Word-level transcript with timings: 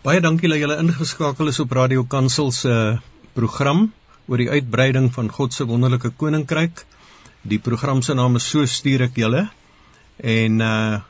Baie 0.00 0.22
dankie 0.24 0.48
dat 0.48 0.56
julle 0.56 0.78
ingeskakel 0.80 1.50
is 1.50 1.58
op 1.60 1.74
Radio 1.76 2.06
Kansel 2.08 2.46
se 2.56 2.74
program 3.36 3.82
oor 4.32 4.40
die 4.40 4.48
uitbreiding 4.48 5.10
van 5.12 5.26
God 5.28 5.52
se 5.52 5.66
wonderlike 5.68 6.08
koninkryk. 6.16 6.86
Die 7.44 7.58
program 7.60 8.00
se 8.00 8.14
naam 8.16 8.38
is 8.40 8.46
So 8.48 8.64
stuur 8.64 9.04
ek 9.10 9.18
julle. 9.20 9.42
En 10.24 10.64
uh 10.64 11.00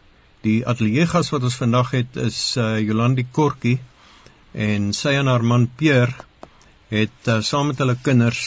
die 0.43 0.65
ateljee 0.67 1.07
gas 1.07 1.31
wat 1.31 1.47
ons 1.47 1.59
vandag 1.61 1.93
het 1.95 2.19
is 2.19 2.41
uh 2.59 2.81
Jolandi 2.83 3.27
Kortjie 3.31 3.77
en 4.67 4.91
sy 4.97 5.13
en 5.21 5.31
haar 5.31 5.47
man 5.47 5.69
Peer 5.69 6.11
het 6.91 7.31
uh, 7.31 7.39
saam 7.47 7.71
met 7.71 7.79
hulle 7.79 7.95
kinders 8.09 8.43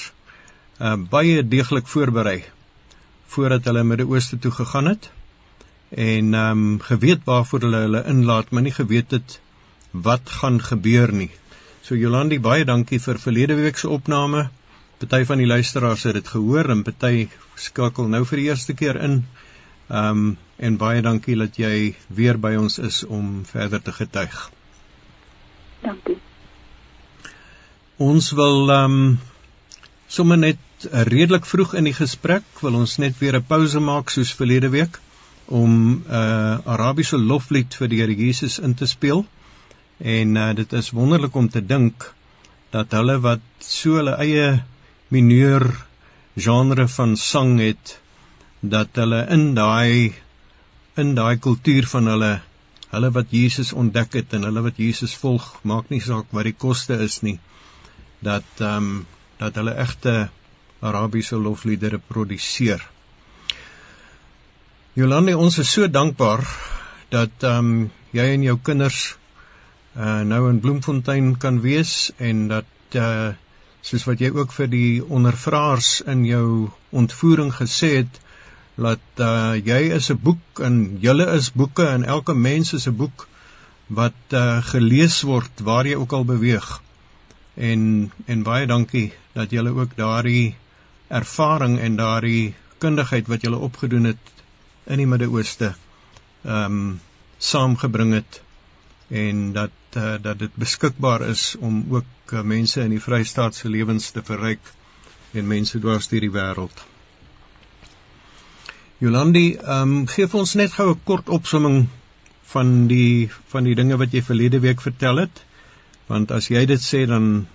uh 0.81 0.97
baie 1.15 1.39
deeglik 1.53 1.87
voorberei 1.87 2.41
voordat 3.37 3.71
hulle 3.71 3.85
Midde-Ooste 3.93 4.41
toe 4.43 4.51
gegaan 4.59 4.91
het 4.91 5.07
en 5.95 6.35
ehm 6.35 6.67
um, 6.67 6.75
geweet 6.91 7.23
waarvoor 7.31 7.69
hulle 7.69 7.83
hulle 7.87 8.05
inlaat, 8.17 8.51
maar 8.51 8.67
nie 8.67 8.75
geweet 8.81 9.15
het 9.15 9.39
wat 9.93 10.29
gaan 10.41 10.59
gebeur 10.61 11.13
nie. 11.13 11.31
So 11.83 11.95
Jolandi, 11.95 12.39
baie 12.39 12.65
dankie 12.65 12.99
vir 12.99 13.19
verlede 13.19 13.55
week 13.59 13.77
se 13.77 13.89
opname. 13.89 14.49
Party 15.03 15.25
van 15.25 15.37
die 15.37 15.47
luisteraars 15.47 16.03
het 16.07 16.15
dit 16.15 16.27
gehoor 16.27 16.69
en 16.71 16.83
party 16.83 17.27
skakel 17.59 18.07
nou 18.07 18.23
vir 18.25 18.39
die 18.39 18.49
eerste 18.49 18.73
keer 18.73 18.99
in. 19.03 19.23
Ehm 19.89 20.09
um, 20.09 20.37
en 20.63 20.77
baie 20.79 21.01
dankie 21.01 21.35
dat 21.35 21.57
jy 21.59 21.95
weer 22.07 22.37
by 22.39 22.53
ons 22.55 22.77
is 22.79 23.03
om 23.03 23.43
verder 23.45 23.81
te 23.81 23.91
getuig. 23.91 24.51
Dankie. 25.81 26.17
Ons 27.97 28.31
wil 28.31 28.71
ehm 28.71 28.97
um, 29.01 29.19
sommer 30.07 30.37
net 30.37 30.87
redelik 31.09 31.45
vroeg 31.45 31.73
in 31.79 31.89
die 31.89 31.97
gesprek 31.97 32.43
wil 32.61 32.79
ons 32.79 32.97
net 32.97 33.19
weer 33.19 33.35
'n 33.37 33.45
pouse 33.47 33.79
maak 33.79 34.09
soos 34.09 34.33
verlede 34.33 34.69
week 34.69 34.99
om 35.45 35.71
'n 35.71 36.03
uh, 36.09 36.57
Arabiese 36.65 37.17
loflied 37.17 37.75
vir 37.75 37.87
die 37.87 37.99
Here 38.01 38.15
Jesus 38.15 38.59
in 38.59 38.73
te 38.73 38.85
speel. 38.85 39.25
En 40.03 40.35
uh, 40.35 40.51
dit 40.55 40.73
is 40.73 40.91
wonderlik 40.91 41.35
om 41.35 41.49
te 41.49 41.61
dink 41.65 42.13
dat 42.75 42.91
hulle 42.91 43.19
wat 43.23 43.43
so 43.63 43.99
hulle 43.99 44.17
eie 44.19 44.47
mineur 45.13 45.65
genre 46.35 46.87
van 46.87 47.15
sang 47.17 47.59
het 47.61 47.97
dat 48.59 48.99
hulle 48.99 49.21
in 49.35 49.53
daai 49.55 50.13
in 50.99 51.13
daai 51.15 51.37
kultuur 51.37 51.87
van 51.95 52.09
hulle 52.11 52.33
hulle 52.93 53.09
wat 53.15 53.31
Jesus 53.33 53.73
ontdek 53.73 54.19
het 54.19 54.33
en 54.37 54.45
hulle 54.49 54.63
wat 54.67 54.81
Jesus 54.81 55.15
volg 55.21 55.45
maak 55.63 55.89
nie 55.93 56.01
saak 56.01 56.33
wat 56.35 56.49
die 56.49 56.57
koste 56.65 56.97
is 57.07 57.21
nie 57.25 57.39
dat 58.23 58.45
ehm 58.59 58.77
um, 58.77 59.05
dat 59.37 59.55
hulle 59.59 59.73
egte 59.81 60.29
Arabiese 60.79 61.35
lofliedere 61.35 61.97
produseer. 62.07 62.83
Jolande, 64.93 65.33
ons 65.37 65.57
is 65.57 65.71
so 65.71 65.87
dankbaar 65.87 66.43
dat 67.09 67.43
ehm 67.43 67.73
um, 67.73 67.91
jy 68.13 68.27
en 68.35 68.43
jou 68.45 68.57
kinders 68.61 69.01
uh 69.95 70.21
nou 70.25 70.49
in 70.49 70.59
Bloemfontein 70.59 71.37
kan 71.37 71.61
wees 71.61 72.11
en 72.17 72.47
dat 72.47 72.97
uh 72.97 73.33
soos 73.83 74.05
wat 74.07 74.21
jy 74.23 74.31
ook 74.31 74.53
vir 74.55 74.69
die 74.71 75.03
ondervraers 75.03 76.01
in 76.07 76.23
jou 76.25 76.71
ontvoering 76.89 77.51
gesê 77.53 77.89
het 77.99 78.21
dat 78.75 79.21
uh 79.21 79.53
jy 79.53 79.93
is 79.97 80.09
'n 80.09 80.17
boek 80.23 80.59
en 80.59 80.97
julle 81.01 81.27
is 81.35 81.51
boeke 81.51 81.85
en 81.85 82.03
elke 82.03 82.33
mens 82.33 82.73
is 82.73 82.87
'n 82.87 82.95
boek 82.97 83.27
wat 83.87 84.33
uh 84.33 84.61
gelees 84.63 85.21
word 85.21 85.61
waar 85.61 85.85
jy 85.85 85.95
ook 85.95 86.13
al 86.13 86.25
beweeg. 86.25 86.81
En 87.53 88.11
en 88.25 88.43
baie 88.43 88.65
dankie 88.67 89.13
dat 89.33 89.51
julle 89.51 89.69
ook 89.69 89.95
daardie 89.95 90.55
ervaring 91.07 91.79
en 91.79 91.95
daardie 91.95 92.53
kundigheid 92.77 93.27
wat 93.27 93.41
julle 93.41 93.57
opgedoen 93.57 94.03
het 94.03 94.33
in 94.85 94.97
die 94.97 95.07
Midde-Ooste 95.07 95.75
ehm 96.43 96.65
um, 96.65 96.99
saamgebring 97.37 98.13
het 98.13 98.41
en 99.09 99.51
dat 99.53 99.71
uh, 99.95 100.15
dat 100.21 100.39
dit 100.39 100.55
beskikbaar 100.55 101.27
is 101.29 101.55
om 101.59 101.83
ook 101.89 102.33
uh, 102.33 102.41
mense 102.41 102.81
in 102.81 102.89
die 102.89 103.01
Vrystaat 103.01 103.55
se 103.55 103.69
lewens 103.69 104.11
te 104.11 104.23
verryk 104.23 104.73
en 105.33 105.47
mense 105.47 105.79
dwars 105.79 106.07
deur 106.11 106.21
die 106.21 106.33
wêreld. 106.33 106.83
Jolandi, 109.03 109.47
ehm 109.57 109.95
um, 109.97 110.05
gee 110.07 110.27
vir 110.31 110.39
ons 110.39 110.53
net 110.55 110.75
gou 110.77 110.89
'n 110.91 111.01
kort 111.03 111.29
opsomming 111.29 111.87
van 112.53 112.87
die 112.87 113.29
van 113.53 113.63
die 113.67 113.75
dinge 113.75 113.97
wat 113.97 114.13
jy 114.13 114.21
verlede 114.21 114.59
week 114.59 114.81
vertel 114.81 115.17
het. 115.25 115.43
Want 116.07 116.31
as 116.31 116.47
jy 116.53 116.65
dit 116.65 116.81
sê 116.81 117.05
dan 117.09 117.47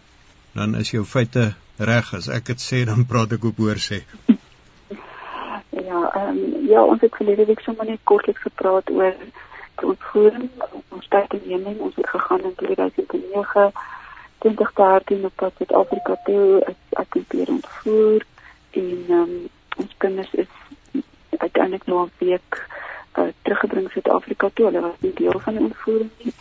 dan 0.52 0.74
is 0.74 0.90
jou 0.90 1.04
feite 1.04 1.54
reg. 1.78 2.14
As 2.14 2.28
ek 2.28 2.50
dit 2.52 2.60
sê 2.60 2.84
dan 2.84 3.06
praat 3.06 3.32
ek 3.32 3.44
op 3.44 3.56
hoor 3.64 3.80
sê. 3.88 4.02
Ja, 5.70 6.00
ehm 6.14 6.28
um, 6.28 6.66
ja, 6.68 6.82
ons 6.82 7.00
het 7.00 7.14
verlede 7.16 7.46
week 7.46 7.60
sommer 7.60 7.86
net 7.86 8.00
kortliks 8.04 8.42
gepraat 8.42 8.90
oor 8.90 9.14
ontvoering, 9.84 10.50
ons 10.88 11.08
tyd 11.08 11.32
in 11.32 11.44
Jemen, 11.44 11.78
ons 11.78 11.94
het 11.94 12.08
gegaan 12.08 12.40
in 12.40 12.54
2009, 12.54 13.72
2013 14.38 15.24
op 15.24 15.32
pad 15.34 15.52
met 15.58 15.72
Afrika 15.72 16.16
toe, 16.24 16.62
is 16.66 16.98
ek 17.02 17.16
weer 17.28 17.48
ontvoer 17.48 18.26
en 18.70 19.04
um, 19.10 19.48
ons 19.76 19.94
kinders 19.96 20.34
is 20.34 20.52
uiteindelik 21.38 21.86
nou 21.86 22.06
'n 22.06 22.12
week 22.18 22.66
uh, 23.18 23.24
teruggebring 23.42 23.90
Suid-Afrika 23.90 24.50
toe. 24.54 24.66
Hulle 24.66 24.80
was 24.80 25.00
nie 25.00 25.12
deel 25.14 25.38
van 25.38 25.54
die 25.54 25.62
ontvoering 25.62 26.10
nie. 26.18 26.34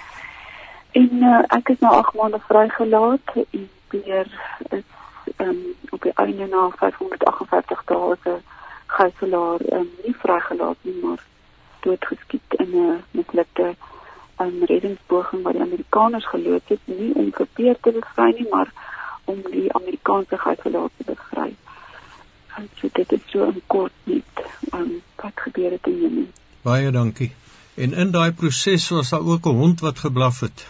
En 0.91 1.09
uh, 1.23 1.43
ek 1.47 1.69
is 1.69 1.79
nou 1.79 1.93
8 1.95 2.13
maande 2.13 2.39
vrygelaat 2.39 3.33
en 3.35 3.69
weer 3.87 4.27
is 4.69 4.83
um, 5.37 5.75
op 5.89 6.01
die 6.01 6.13
einde 6.13 6.47
na 6.47 6.69
558 6.69 7.83
dae 7.85 8.15
se 8.23 8.35
gijslaar 8.85 9.59
um, 9.71 9.89
nie 10.03 10.15
vrygelaat 10.15 10.77
nie, 10.81 10.95
maar 11.03 11.23
doodgeskiet 11.79 12.53
in 12.57 12.69
'n 12.75 13.03
mislukte 13.11 13.75
um, 14.37 14.63
reddingspoging 14.63 15.43
wat 15.43 15.53
die 15.53 15.61
Amerikaners 15.61 16.27
geloods 16.27 16.67
het 16.67 16.79
nie 16.85 17.13
om 17.13 17.33
Peer 17.53 17.77
te 17.81 17.91
bevry 17.91 18.31
nie, 18.37 18.47
maar 18.51 18.71
om 19.25 19.41
die 19.51 19.73
Amerikaanse 19.73 20.37
gijslaar 20.37 20.89
te 20.97 21.03
bevry. 21.05 21.55
En 22.55 22.69
so 22.75 22.89
dit 22.93 23.11
is 23.11 23.21
so 23.25 23.45
'n 23.45 23.61
kort 23.67 23.91
net 24.03 24.45
um, 24.73 25.01
wat 25.15 25.35
gebeur 25.35 25.71
het 25.71 25.87
in 25.87 26.01
Jemen. 26.01 26.31
Baie 26.61 26.91
dankie. 26.91 27.31
En 27.75 27.93
in 27.93 28.11
daai 28.11 28.31
proses 28.31 28.89
was 28.89 29.09
daar 29.09 29.25
ook 29.25 29.45
'n 29.45 29.59
hond 29.63 29.79
wat 29.79 29.99
geblaf 29.99 30.39
het. 30.39 30.67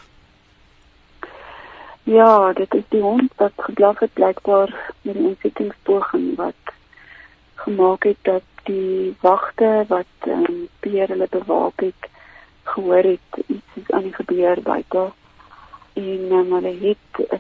Ja, 2.04 2.54
dit 2.54 2.74
is 2.74 2.84
die 2.90 3.02
hond 3.02 3.32
wat 3.36 3.52
geblaf 3.56 4.00
het 4.00 4.14
blykbaar 4.14 4.94
met 5.02 5.14
die 5.14 5.26
ontsettingspoging 5.26 6.36
wat 6.36 6.62
gemaak 7.56 8.04
het 8.04 8.18
dat 8.22 8.44
die 8.68 9.16
wagte 9.22 9.86
wat 9.88 10.28
ehm 10.28 10.46
um, 10.50 10.68
Peer 10.80 11.08
hulle 11.14 11.28
bewaak 11.32 11.82
het 11.86 12.10
gehoor 12.64 13.06
het 13.14 13.40
iets 13.46 13.80
is 13.82 13.92
aan 13.92 14.08
die 14.10 14.14
gebeur 14.14 14.62
buite 14.62 15.06
en 15.94 16.32
um, 16.40 16.52
hulle 16.58 16.74
het 16.82 17.22
uh, 17.24 17.40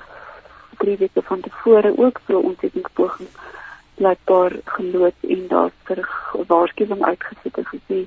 drie 0.77 0.97
weke 0.97 1.21
van 1.29 1.43
tevore 1.47 1.91
ook 1.97 2.21
vir 2.25 2.35
'n 2.35 2.47
ontsettingspoging 2.51 3.29
blykbaar 3.99 4.53
geloods 4.63 5.29
en 5.35 5.47
daar 5.47 5.71
vir 5.83 6.09
waarskuwing 6.47 7.03
uitgesit 7.03 7.57
en 7.57 7.69
gesê 7.73 7.99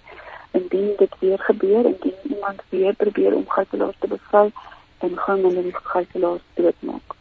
indien 0.50 0.92
dit 0.96 1.14
weer 1.18 1.38
gebeur 1.38 1.84
indien 1.92 2.18
iemand 2.22 2.62
weer 2.68 2.94
probeer 2.94 3.34
om 3.34 3.48
gijslaers 3.48 3.96
te 3.98 4.08
bevry 4.08 4.50
dan 4.98 5.16
gaan 5.16 5.42
hulle 5.46 5.62
die 5.62 5.76
gijslaers 5.82 6.46
doodmaak. 6.54 7.14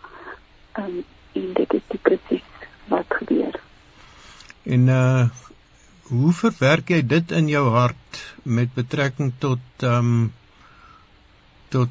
Ehm 0.71 0.85
um, 0.85 1.03
en 1.31 1.53
dit 1.53 1.73
is 1.73 1.99
presies 2.01 2.47
wat 2.87 3.05
gebeur. 3.07 3.59
En 4.63 4.87
uh 4.87 5.48
hoe 6.09 6.33
verwerk 6.33 6.89
jy 6.89 6.99
dit 7.05 7.31
in 7.37 7.49
jou 7.51 7.65
hart 7.75 8.19
met 8.43 8.73
betrekking 8.75 9.33
tot 9.39 9.85
ehm 9.85 10.11
um, 10.11 10.27
tot 11.69 11.89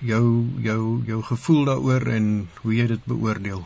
jou 0.00 0.24
jou 0.64 0.82
jou 1.04 1.18
gevoel 1.22 1.64
daaroor 1.68 2.06
en 2.16 2.28
hoe 2.62 2.72
jy 2.74 2.86
dit 2.94 3.02
beoordeel? 3.04 3.60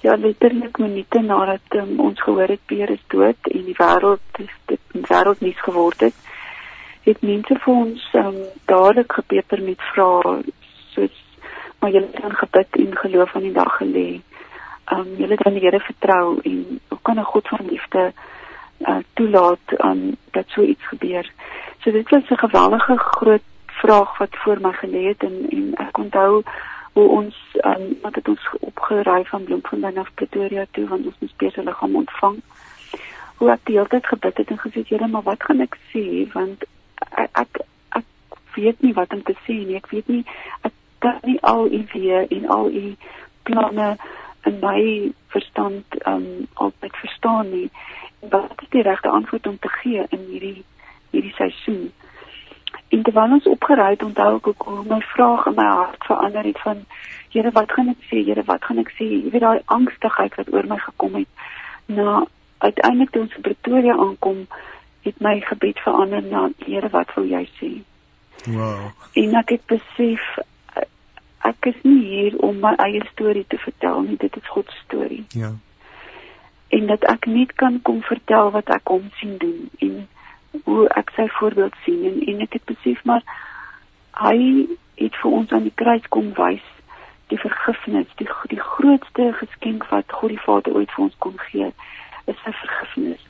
Ja, 0.00 0.16
letterlik 0.16 0.78
minute 0.80 1.20
nadat 1.20 1.76
um, 1.76 1.92
ons 2.00 2.22
gehoor 2.24 2.48
het 2.54 2.64
Peer 2.66 2.90
is 2.90 3.04
dood 3.12 3.52
en 3.52 3.66
die 3.68 3.76
wêreld 3.76 4.40
is 4.40 4.54
dit 4.72 4.96
wêreld 5.10 5.44
nuus 5.44 5.60
geword 5.66 6.06
het, 6.08 6.16
het 7.04 7.20
mense 7.20 7.58
vir 7.66 7.74
ons 7.74 8.08
um, 8.24 8.40
dadelik 8.72 9.12
gepeper 9.20 9.62
met 9.68 9.88
vrae 9.92 10.40
soos 10.96 11.20
maar 11.82 11.92
jy 11.92 12.00
het 12.00 12.22
dan 12.22 12.34
gebid 12.40 12.80
en 12.80 13.00
geloof 13.04 13.36
aan 13.36 13.50
die 13.50 13.56
dag 13.60 13.76
gelê 13.76 14.08
um, 14.92 15.14
julle 15.16 15.36
dan 15.36 15.56
die 15.56 15.62
Here 15.64 15.80
vertrou 15.80 16.40
en 16.44 16.80
hoe 16.88 16.98
kan 17.02 17.18
'n 17.18 17.30
God 17.32 17.48
van 17.48 17.66
liefde 17.68 18.12
uh, 18.78 18.96
toelaat 19.14 19.66
um, 19.78 20.16
dat 20.30 20.44
so 20.48 20.62
iets 20.62 20.86
gebeur. 20.86 21.30
So 21.80 21.90
dit 21.90 22.10
was 22.10 22.28
'n 22.28 22.44
geweldige 22.46 22.96
groot 22.96 23.42
vraag 23.66 24.18
wat 24.18 24.36
voor 24.42 24.58
my 24.60 24.72
gelê 24.72 25.02
het 25.06 25.22
en 25.22 25.46
en 25.50 25.74
ek 25.74 25.98
onthou 25.98 26.42
hoe 26.92 27.08
ons 27.08 27.36
um, 27.60 27.98
wat 28.02 28.14
het 28.14 28.28
ons 28.28 28.48
opgeraai 28.60 29.24
van 29.24 29.44
Bloemfontein 29.44 29.98
af 29.98 30.14
Pretoria 30.14 30.64
toe 30.70 30.86
want 30.88 31.06
ons 31.06 31.18
moes 31.18 31.36
besig 31.36 31.64
liggaam 31.64 31.96
ontvang. 31.96 32.36
Hoe 33.36 33.50
ek 33.50 33.64
die 33.64 33.76
hele 33.76 33.88
tyd 33.88 34.06
gebid 34.06 34.36
het 34.36 34.50
en 34.50 34.58
gesê 34.58 34.84
Here, 34.88 35.08
maar 35.08 35.22
wat 35.22 35.42
gaan 35.42 35.60
ek 35.60 35.78
sê 35.92 36.04
want 36.32 36.64
ek 37.10 37.30
ek, 37.32 37.60
ek 37.88 38.04
weet 38.54 38.82
nie 38.82 38.92
wat 38.92 39.12
om 39.12 39.22
te 39.22 39.36
sê 39.46 39.56
nie. 39.64 39.76
Ek 39.76 39.90
weet 39.90 40.08
nie 40.08 40.24
ek 40.60 40.72
kan 40.98 41.18
nie 41.22 41.40
al 41.40 41.66
u 41.66 41.84
weer 41.92 42.26
en 42.28 42.48
al 42.48 42.70
u 42.70 42.94
planne 43.42 43.96
in 44.50 44.58
my 44.60 45.12
verstand 45.34 45.98
um 46.06 46.46
altyd 46.54 46.96
verstaan 46.96 47.50
nie 47.50 47.68
wat 48.34 48.62
is 48.62 48.70
die 48.74 48.82
regte 48.82 49.08
antwoord 49.08 49.46
om 49.46 49.58
te 49.58 49.72
gee 49.80 50.06
in 50.08 50.24
hierdie 50.30 50.64
hierdie 51.10 51.34
seisoen 51.38 51.90
en 52.92 53.02
terwyl 53.02 53.36
ons 53.38 53.48
opgery 53.48 53.94
het, 53.94 54.02
onthou 54.04 54.36
ek 54.36 54.48
ook 54.50 54.66
hoe 54.68 54.82
my 54.88 55.00
vraag 55.14 55.46
in 55.48 55.56
my 55.56 55.68
hart 55.68 56.04
verander 56.08 56.44
het 56.44 56.60
van 56.60 56.84
Here, 57.32 57.50
wat 57.56 57.72
gaan 57.72 57.88
ek 57.88 58.02
sê? 58.10 58.18
Here, 58.26 58.42
wat 58.44 58.64
gaan 58.68 58.82
ek 58.82 58.90
sê? 58.98 59.06
Jy 59.08 59.30
weet 59.32 59.44
daai 59.44 59.62
angstigheid 59.72 60.34
wat 60.36 60.50
oor 60.52 60.66
my 60.68 60.76
gekom 60.82 61.14
het. 61.16 61.46
Na 61.88 62.18
uiteindelik 62.60 63.14
toe 63.14 63.22
ons 63.22 63.38
in 63.38 63.46
Pretoria 63.46 63.96
aankom, 63.96 64.42
het 65.06 65.24
my 65.24 65.38
gebed 65.48 65.80
verander 65.80 66.20
na 66.26 66.42
Here, 66.66 66.92
wat 66.92 67.14
wil 67.16 67.30
jy 67.30 67.42
sê? 67.56 67.70
Wow. 68.44 68.90
En 69.16 69.38
ek 69.40 69.56
het 69.56 69.64
besef 69.72 70.28
ek 71.48 71.68
is 71.72 71.78
nie 71.82 72.00
hier 72.06 72.38
om 72.38 72.60
my 72.62 72.72
eie 72.84 73.02
storie 73.12 73.44
te 73.48 73.58
vertel 73.58 74.02
nie, 74.06 74.16
dit 74.16 74.36
is 74.36 74.48
God 74.54 74.70
se 74.70 74.82
storie. 74.84 75.24
Ja. 75.36 75.52
En 76.72 76.86
dat 76.86 77.04
ek 77.10 77.26
net 77.26 77.52
kan 77.60 77.80
kom 77.82 78.02
vertel 78.02 78.50
wat 78.54 78.70
ek 78.72 78.88
hom 78.88 79.08
sien 79.20 79.36
doen 79.42 79.70
en 79.78 79.96
hoe 80.64 80.86
ek 81.00 81.10
sy 81.16 81.26
voorbeeld 81.38 81.74
sien 81.84 82.04
en, 82.08 82.20
en 82.28 82.44
ek 82.46 82.58
het 82.58 82.64
besef 82.68 83.02
maar 83.08 83.24
hy 84.20 84.68
het 85.00 85.16
vir 85.22 85.34
ons 85.40 85.52
aan 85.52 85.66
die 85.66 85.76
kruis 85.82 86.06
kom 86.12 86.32
wys 86.36 86.64
die 87.32 87.40
vergifnis, 87.40 88.08
die 88.20 88.28
die 88.52 88.60
grootste 88.60 89.32
geskenk 89.40 89.86
wat 89.90 90.12
God 90.12 90.34
die 90.34 90.42
Vader 90.44 90.76
ooit 90.76 90.90
vir 90.92 91.04
ons 91.06 91.14
kon 91.24 91.38
gee, 91.48 91.70
is 92.28 92.40
sy 92.44 92.52
vergifnis. 92.60 93.22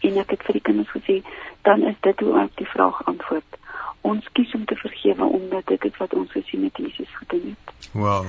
En 0.00 0.16
ek 0.22 0.30
het 0.34 0.42
vir 0.46 0.58
die 0.58 0.66
kinders 0.68 0.92
gesê, 0.96 1.20
dan 1.68 1.82
is 1.90 1.98
dit 2.00 2.20
hoe 2.24 2.38
ek 2.44 2.56
die 2.56 2.70
vraag 2.72 3.02
antwoord. 3.10 3.58
Ons 4.00 4.28
kies 4.32 4.54
om 4.56 4.64
te 4.64 4.76
vergewe 4.80 5.28
omdat 5.40 5.66
dit 5.66 5.84
is 5.84 5.96
wat 6.00 6.14
ons 6.14 6.32
gesien 6.32 6.64
het 6.64 6.76
Jesus 6.80 7.14
gedoen 7.20 7.52
het. 7.52 7.74
Wow. 7.92 8.26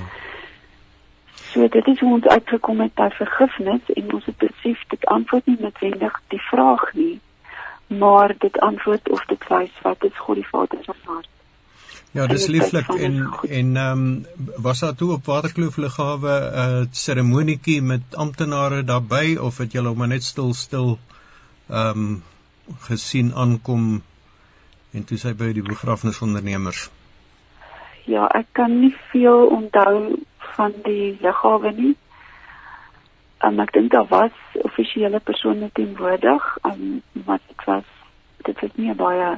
So 1.51 1.67
dit 1.67 1.87
is 1.87 1.99
hoe 1.99 2.13
ons 2.13 2.27
uitgekom 2.27 2.79
het 2.79 2.93
by 2.95 3.09
vergifnis 3.15 3.91
en 3.95 4.13
ons 4.13 4.25
het 4.25 4.37
besef 4.43 4.83
dit 4.93 5.05
antwoord 5.15 5.47
nie 5.51 5.57
noodwendig 5.59 6.21
die 6.33 6.43
vraag 6.47 6.85
nie, 6.93 7.19
maar 7.87 8.35
dit 8.39 8.59
antwoord 8.59 9.09
of 9.09 9.25
dit 9.31 9.47
wys 9.49 9.83
wat 9.83 10.03
is 10.07 10.23
God 10.25 10.39
die 10.39 10.47
Vader 10.47 10.83
se 10.83 10.95
hart. 11.05 11.27
Ja, 12.11 12.25
dis 12.27 12.47
lieflik 12.51 12.89
en 12.91 13.19
en 13.47 13.75
ehm 13.77 13.99
um, 14.05 14.25
was 14.63 14.79
daar 14.83 14.95
toe 14.95 15.11
op 15.13 15.25
Waterkloof 15.25 15.77
lughawe 15.77 16.33
'n 16.39 16.63
uh, 16.63 16.87
seremonietjie 16.91 17.81
met 17.81 18.15
amptenare 18.15 18.83
daarbey 18.83 19.37
of 19.37 19.57
het 19.57 19.71
julle 19.71 19.93
hom 19.95 20.07
net 20.07 20.23
stil 20.23 20.53
stil 20.53 20.97
ehm 21.71 22.05
um, 22.05 22.23
gesien 22.87 23.33
aankom 23.35 24.01
en 24.91 25.03
toe 25.07 25.17
sy 25.17 25.31
by 25.39 25.51
die 25.55 25.63
begrafnisondernemers? 25.65 26.89
Ja, 28.11 28.27
ek 28.27 28.51
kan 28.57 28.79
nie 28.79 28.93
veel 29.11 29.47
onthou 29.55 30.19
van 30.55 30.75
die 30.85 31.17
lughawe 31.21 31.71
nie. 31.77 31.93
Um, 33.41 33.59
ek 33.63 33.73
dink 33.73 33.91
daar 33.91 34.07
was 34.11 34.35
offisiële 34.67 35.19
persone 35.23 35.69
teenwoordig, 35.73 36.47
um, 36.67 37.01
maar 37.25 37.39
dit 37.47 37.65
was 37.65 37.87
dit 38.45 38.61
was 38.61 38.75
nie 38.75 38.93
baie 38.97 39.31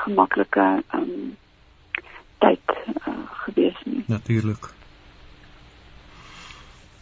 gemaklike 0.00 0.66
um, 0.96 1.36
tyd 2.38 2.76
uh, 3.06 3.14
gewees 3.44 3.80
nie. 3.84 4.04
Natuurlik. 4.08 4.70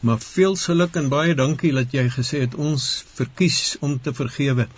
Maar 0.00 0.18
veel 0.22 0.54
geluk 0.54 0.96
en 0.96 1.08
baie 1.10 1.34
dankie 1.34 1.72
dat 1.74 1.94
jy 1.94 2.04
gesê 2.14 2.44
het 2.44 2.54
ons 2.54 2.82
verkies 3.18 3.76
om 3.82 3.96
te 3.98 4.12
vergewe. 4.14 4.68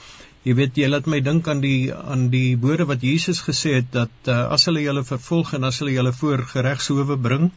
Jy 0.48 0.54
weet 0.56 0.78
jy 0.80 0.86
laat 0.88 1.10
my 1.12 1.18
dink 1.20 1.48
aan 1.52 1.60
die 1.60 1.92
aan 1.92 2.30
die 2.32 2.56
woorde 2.62 2.86
wat 2.88 3.02
Jesus 3.04 3.42
gesê 3.44 3.74
het 3.74 3.90
dat 3.92 4.30
uh, 4.32 4.46
as 4.54 4.64
hulle 4.70 4.80
julle 4.80 5.04
vervolg 5.04 5.52
en 5.58 5.68
as 5.68 5.82
hulle 5.82 5.92
julle 5.92 6.14
voor 6.16 6.46
geregshowe 6.54 7.18
bring, 7.20 7.50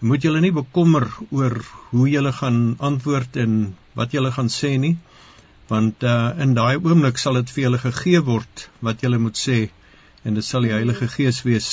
moet 0.00 0.22
julle 0.22 0.42
nie 0.44 0.52
bekommer 0.52 1.08
oor 1.30 1.56
hoe 1.94 2.10
julle 2.12 2.34
gaan 2.42 2.76
antwoord 2.90 3.40
en 3.40 3.56
wat 3.96 4.12
julle 4.12 4.34
gaan 4.36 4.52
sê 4.52 4.74
nie, 4.76 4.98
want 5.72 6.04
uh, 6.04 6.36
in 6.44 6.52
daai 6.60 6.76
oomblik 6.76 7.16
sal 7.18 7.40
dit 7.40 7.56
vir 7.56 7.64
julle 7.70 7.80
gegee 7.88 8.20
word 8.28 8.68
wat 8.84 9.00
julle 9.02 9.18
moet 9.24 9.40
sê 9.40 9.58
en 10.28 10.36
dit 10.36 10.44
sal 10.44 10.68
die 10.68 10.76
Heilige 10.76 11.08
Gees 11.16 11.40
wees 11.48 11.72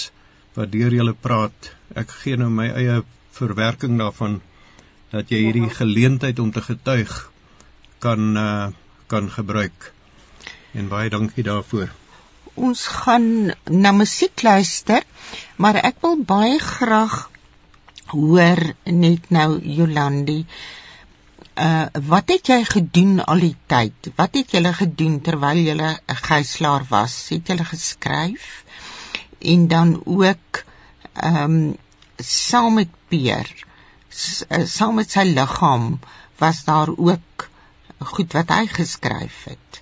wat 0.56 0.72
deur 0.72 0.96
julle 0.96 1.14
praat. 1.28 1.74
Ek 1.92 2.08
gee 2.24 2.40
nou 2.40 2.48
my 2.48 2.72
eie 2.72 3.02
verwerking 3.36 4.00
daarvan 4.00 4.40
dat 5.16 5.32
jy 5.32 5.42
hierdie 5.48 5.70
geleentheid 5.72 6.40
om 6.44 6.52
te 6.52 6.64
getuig 6.64 7.14
kan 8.04 8.36
uh, 8.38 8.68
kan 9.08 9.30
gebruik. 9.32 9.92
En 10.76 10.90
baie 10.92 11.10
dankie 11.10 11.46
daarvoor. 11.46 11.92
Ons 12.56 12.86
gaan 12.88 13.54
na 13.72 13.92
musiek 13.96 14.42
luister, 14.44 15.04
maar 15.56 15.80
ek 15.80 16.02
wil 16.04 16.20
baie 16.28 16.60
graag 16.60 17.30
hoor 18.12 18.62
net 18.84 19.32
nou 19.32 19.50
Jolandi. 19.78 20.42
Uh 21.56 21.88
wat 22.12 22.32
het 22.34 22.52
jy 22.52 22.60
gedoen 22.68 23.24
al 23.24 23.40
die 23.48 23.56
tyd? 23.72 24.12
Wat 24.20 24.36
het 24.36 24.52
jy 24.58 24.74
gedoen 24.82 25.22
terwyl 25.24 25.64
jy 25.64 25.76
'n 25.80 26.22
gijslaer 26.28 26.84
was? 26.90 27.16
Het 27.32 27.54
jy 27.54 27.64
geskryf? 27.72 28.66
en 29.46 29.68
dan 29.68 30.02
ook 30.06 30.64
ehm 31.14 31.36
um, 31.36 31.78
saam 32.16 32.74
met 32.74 32.88
Peer 33.08 33.48
eh, 33.54 33.75
saam 34.16 34.96
met 35.00 35.12
sy 35.12 35.26
liggaam 35.28 36.00
was 36.40 36.64
daar 36.68 36.92
ook 36.96 37.48
goed 38.14 38.34
wat 38.38 38.54
hy 38.56 38.66
geskryf 38.68 39.44
het. 39.52 39.82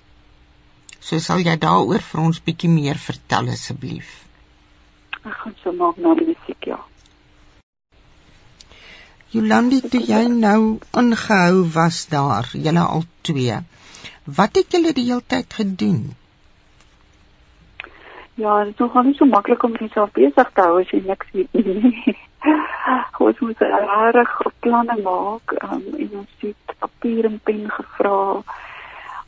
So 1.00 1.18
sal 1.18 1.42
jy 1.44 1.56
daaroor 1.60 2.02
vir 2.02 2.20
ons 2.22 2.40
bietjie 2.46 2.70
meer 2.72 2.98
vertel 2.98 3.52
asseblief. 3.54 4.10
Ek 5.24 5.36
gaan 5.42 5.54
so 5.62 5.72
maak 5.72 6.00
na 6.00 6.14
die 6.18 6.30
musiek 6.32 6.68
ja. 6.70 6.80
Jolandi, 9.34 9.80
toe 9.90 10.00
jy 10.06 10.22
nou 10.30 10.78
ingehou 11.00 11.64
was 11.74 12.04
daar, 12.10 12.50
julle 12.54 12.84
al 12.96 13.02
twee. 13.26 13.56
Wat 14.38 14.60
het 14.60 14.76
julle 14.76 14.92
die 14.94 15.08
hele 15.08 15.24
tyd 15.26 15.56
gedoen? 15.58 16.04
Ja, 18.38 18.64
dit 18.64 18.74
is 18.74 18.78
nogal 18.78 19.08
nie 19.08 19.16
so 19.18 19.26
maklik 19.30 19.62
om 19.66 19.74
jouself 19.78 20.14
besig 20.14 20.54
te 20.54 20.62
hou 20.66 20.78
as 20.80 20.92
jy 20.94 21.02
niks 21.06 21.34
weet 21.34 21.58
nie. 21.58 22.14
ons 23.24 23.38
moet 23.40 23.58
reg 24.14 24.32
planne 24.60 24.96
maak 25.02 25.54
um, 25.62 25.84
en 25.98 26.10
ons 26.20 26.32
het 26.38 26.76
papier 26.78 27.24
en 27.24 27.40
pen 27.42 27.70
gevra. 27.70 28.42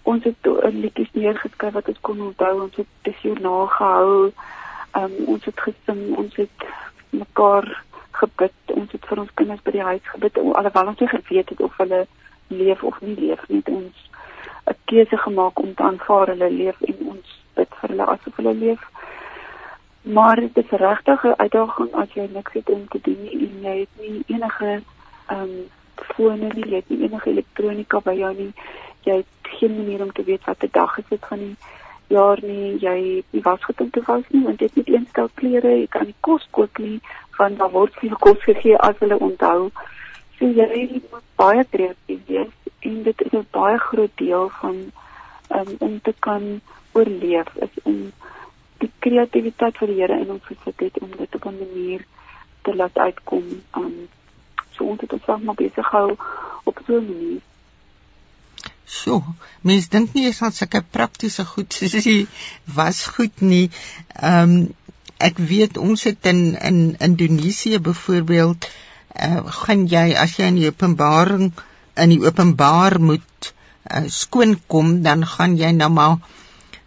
Ons 0.02 0.24
het 0.24 0.46
'n 0.46 0.80
liedjies 0.82 1.12
neergeskryf 1.12 1.72
wat 1.72 1.88
ons 1.88 2.00
kon 2.00 2.20
onthou. 2.20 2.62
Ons 2.62 2.76
het 2.76 2.90
dis 3.02 3.20
hier 3.22 3.40
nagehou. 3.40 4.32
Um, 4.96 5.14
ons 5.26 5.44
het 5.44 5.60
gesing, 5.60 6.16
ons 6.16 6.36
het 6.36 6.58
mekaar 7.10 7.82
gebid. 8.10 8.56
Ons 8.66 8.92
het 8.92 9.06
vir 9.06 9.18
ons 9.18 9.34
kinders 9.34 9.62
by 9.62 9.70
die 9.70 9.88
huis 9.90 10.06
gebid 10.12 10.38
alhoewel 10.38 10.86
ons 10.92 11.00
nie 11.00 11.08
geweet 11.08 11.48
het 11.48 11.60
of 11.60 11.76
hulle 11.76 12.06
leef 12.48 12.82
of 12.82 13.00
nie 13.00 13.16
leef 13.20 13.48
nie. 13.48 13.62
Ons 13.64 14.10
'n 14.66 14.78
keuse 14.84 15.16
gemaak 15.16 15.58
om 15.58 15.74
te 15.74 15.82
aanvaar 15.82 16.26
hulle 16.26 16.50
leef 16.50 16.80
en 16.80 16.96
ons 17.14 17.42
bid 17.54 17.68
vir 17.80 17.90
hulle 17.90 18.06
asof 18.06 18.36
hulle 18.36 18.54
leef. 18.54 18.82
Maar 20.08 20.36
dit 20.36 20.56
is 20.56 20.70
regtig 20.70 21.22
'n 21.24 21.34
uitdaging 21.36 21.92
as 21.92 22.12
jy 22.12 22.28
niks 22.32 22.52
het 22.52 22.70
om 22.70 22.88
te 22.88 22.98
doen 23.02 23.22
nie 23.22 23.38
en 23.46 23.62
jy 23.62 23.78
het 23.78 23.94
nie 24.00 24.22
enige 24.26 24.82
ehm 25.26 25.40
um, 25.40 25.54
fone 25.94 26.48
nie, 26.54 26.68
jy 26.68 26.76
het 26.76 26.88
nie 26.88 27.02
enige 27.02 27.30
elektronika 27.30 28.00
by 28.00 28.12
jou 28.12 28.34
nie. 28.34 28.52
Jy 29.00 29.16
het 29.16 29.26
geen 29.42 29.76
manier 29.76 30.02
om 30.02 30.12
te 30.12 30.24
weet 30.24 30.44
wat 30.44 30.62
'n 30.62 30.68
dag 30.72 30.98
is 30.98 31.08
dit 31.08 31.24
gaan 31.24 31.38
nie 31.38 31.56
jaar 32.06 32.38
nie. 32.42 32.78
Jy 32.78 33.16
het 33.16 33.24
nie 33.30 33.42
wasgoed 33.42 33.80
om 33.80 33.90
te 33.90 34.02
was 34.06 34.22
nie 34.28 34.44
want 34.44 34.60
jy 34.60 34.66
het 34.66 34.76
nie 34.76 34.94
een 34.94 35.06
stel 35.08 35.28
klere, 35.34 35.78
jy 35.78 35.86
kan 35.86 36.04
nie 36.04 36.20
kos 36.20 36.46
kook 36.50 36.78
nie 36.78 37.00
want 37.36 37.58
daar 37.58 37.70
word 37.70 37.94
veel 37.94 38.16
kos 38.16 38.42
gegee 38.42 38.78
as 38.78 38.98
hulle 38.98 39.18
onthou. 39.18 39.70
So 40.38 40.44
jy 40.44 41.02
moet 41.10 41.26
baie 41.36 41.64
kreatief 41.70 42.20
wees 42.26 42.54
en 42.80 43.02
dit 43.02 43.22
is 43.22 43.32
'n 43.32 43.46
baie 43.50 43.78
groot 43.78 44.14
deel 44.14 44.48
van 44.60 44.76
um, 45.50 45.76
om 45.78 46.00
te 46.00 46.14
kan 46.18 46.60
oorleef 46.92 47.54
is 47.54 47.82
om 47.82 48.12
die 48.82 48.90
kreatiwiteit 48.98 49.78
vir 49.80 49.92
die 49.92 49.98
Here 50.00 50.20
in 50.20 50.30
ons 50.36 50.44
gesit 50.44 50.86
het 50.86 51.00
om 51.00 51.10
dit 51.16 51.34
op 51.34 51.44
'n 51.46 51.58
manier 51.58 52.04
te 52.62 52.74
laat 52.76 52.96
uitkom. 52.96 53.44
Um 53.74 54.08
so 54.76 54.84
ons 54.84 55.00
het 55.00 55.12
ons 55.12 55.44
maar 55.44 55.54
besig 55.54 55.86
gehou 55.86 56.16
op 56.64 56.80
so 56.86 56.98
'n 56.98 57.06
manier. 57.06 57.40
So, 58.84 59.22
mens 59.60 59.88
dink 59.88 60.12
nie 60.14 60.26
eens 60.26 60.42
aan 60.42 60.52
sulke 60.52 60.82
praktiese 60.90 61.44
goed 61.44 61.72
soos 61.72 62.04
jy 62.04 62.26
was 62.64 63.06
goed 63.06 63.40
nie. 63.40 63.70
Um 64.22 64.74
ek 65.18 65.38
weet 65.38 65.76
ons 65.76 66.02
het 66.04 66.26
in 66.26 66.56
in 66.60 66.96
Indonesië 66.98 67.78
byvoorbeeld 67.78 68.68
uh, 69.16 69.40
gaan 69.62 69.86
jy 69.88 70.12
as 70.14 70.36
jy 70.36 70.50
in 70.52 70.60
die 70.60 70.68
openbaring 70.68 71.52
in 71.96 72.12
die 72.12 72.20
openbaar 72.24 72.98
moet 73.00 73.52
uh, 73.90 74.04
skoon 74.12 74.56
kom 74.66 75.00
dan 75.06 75.24
gaan 75.26 75.56
jy 75.56 75.72
nou 75.72 75.88
maar 75.90 76.18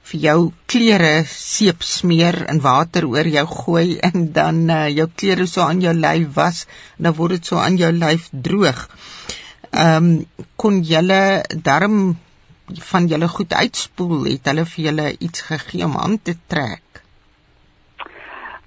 vir 0.10 0.22
jou 0.26 0.40
klere 0.72 1.12
seep 1.30 1.84
smeer 1.86 2.38
en 2.52 2.62
water 2.64 3.06
oor 3.10 3.28
jou 3.30 3.46
gooi 3.52 4.00
en 4.10 4.32
dan 4.34 4.64
uh, 4.70 4.88
jou 4.90 5.08
klere 5.22 5.46
so 5.48 5.62
aan 5.66 5.84
jou 5.84 5.94
lyf 5.94 6.32
was 6.38 6.64
dan 6.98 7.16
word 7.20 7.38
dit 7.38 7.52
so 7.52 7.60
aan 7.62 7.78
jou 7.78 7.92
lyf 7.94 8.30
droog. 8.32 8.88
Ehm 9.70 10.10
um, 10.10 10.10
kon 10.60 10.82
julle 10.84 11.22
darm 11.68 12.18
van 12.92 13.08
julle 13.12 13.28
goed 13.28 13.54
uitspoel 13.54 14.26
het 14.32 14.50
hulle 14.50 14.66
vir 14.72 14.84
julle 14.90 15.08
iets 15.28 15.46
gegee 15.52 15.86
om 15.86 15.96
aan 15.98 16.18
te 16.22 16.36
trek. 16.48 17.04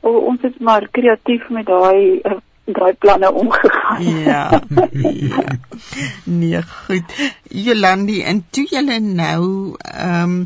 O 0.03 0.25
ons 0.31 0.43
het 0.43 0.59
maar 0.61 0.89
kreatief 0.91 1.49
met 1.51 1.67
daai 1.67 2.23
uh, 2.31 2.39
daai 2.65 2.95
planne 2.95 3.33
omgegaan. 3.33 4.03
Ja. 4.03 4.63
ja. 5.03 5.45
Nee, 6.41 6.63
goed. 6.63 7.15
Jolandi, 7.43 8.23
en 8.23 8.45
toe 8.51 8.67
julle 8.71 8.99
nou 9.01 9.47
ehm 9.83 10.35
um, 10.39 10.43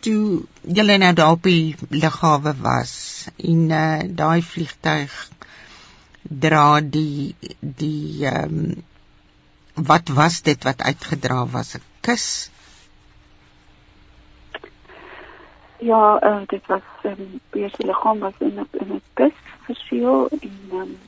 toe 0.00 0.42
julle 0.78 0.96
nou 0.98 1.12
daar 1.14 1.34
op 1.36 1.42
die 1.42 1.76
lughawe 1.90 2.54
was 2.62 2.94
en 3.36 3.66
uh, 3.70 3.98
daai 4.20 4.42
vliegtyg 4.42 5.16
dra 6.44 6.80
die 6.80 7.34
die 7.60 8.26
ehm 8.26 8.56
um, 8.60 8.88
wat 9.74 10.08
was 10.08 10.42
dit 10.42 10.64
wat 10.64 10.82
uitgedra 10.82 11.46
was? 11.52 11.74
'n 11.74 11.82
kus? 12.00 12.50
Ja, 15.78 16.20
uh, 16.22 16.42
dit 16.46 16.66
was 16.66 16.82
'n 17.02 17.08
um, 17.08 17.12
ehm, 17.12 17.38
beeste 17.50 17.86
liggaam 17.86 18.18
was 18.18 18.34
in 18.38 18.60
'n 18.60 18.68
in 18.80 18.92
'n 18.94 19.02
kus 19.14 19.38
verseël 19.66 20.28
en 20.40 20.58
um, 20.72 20.98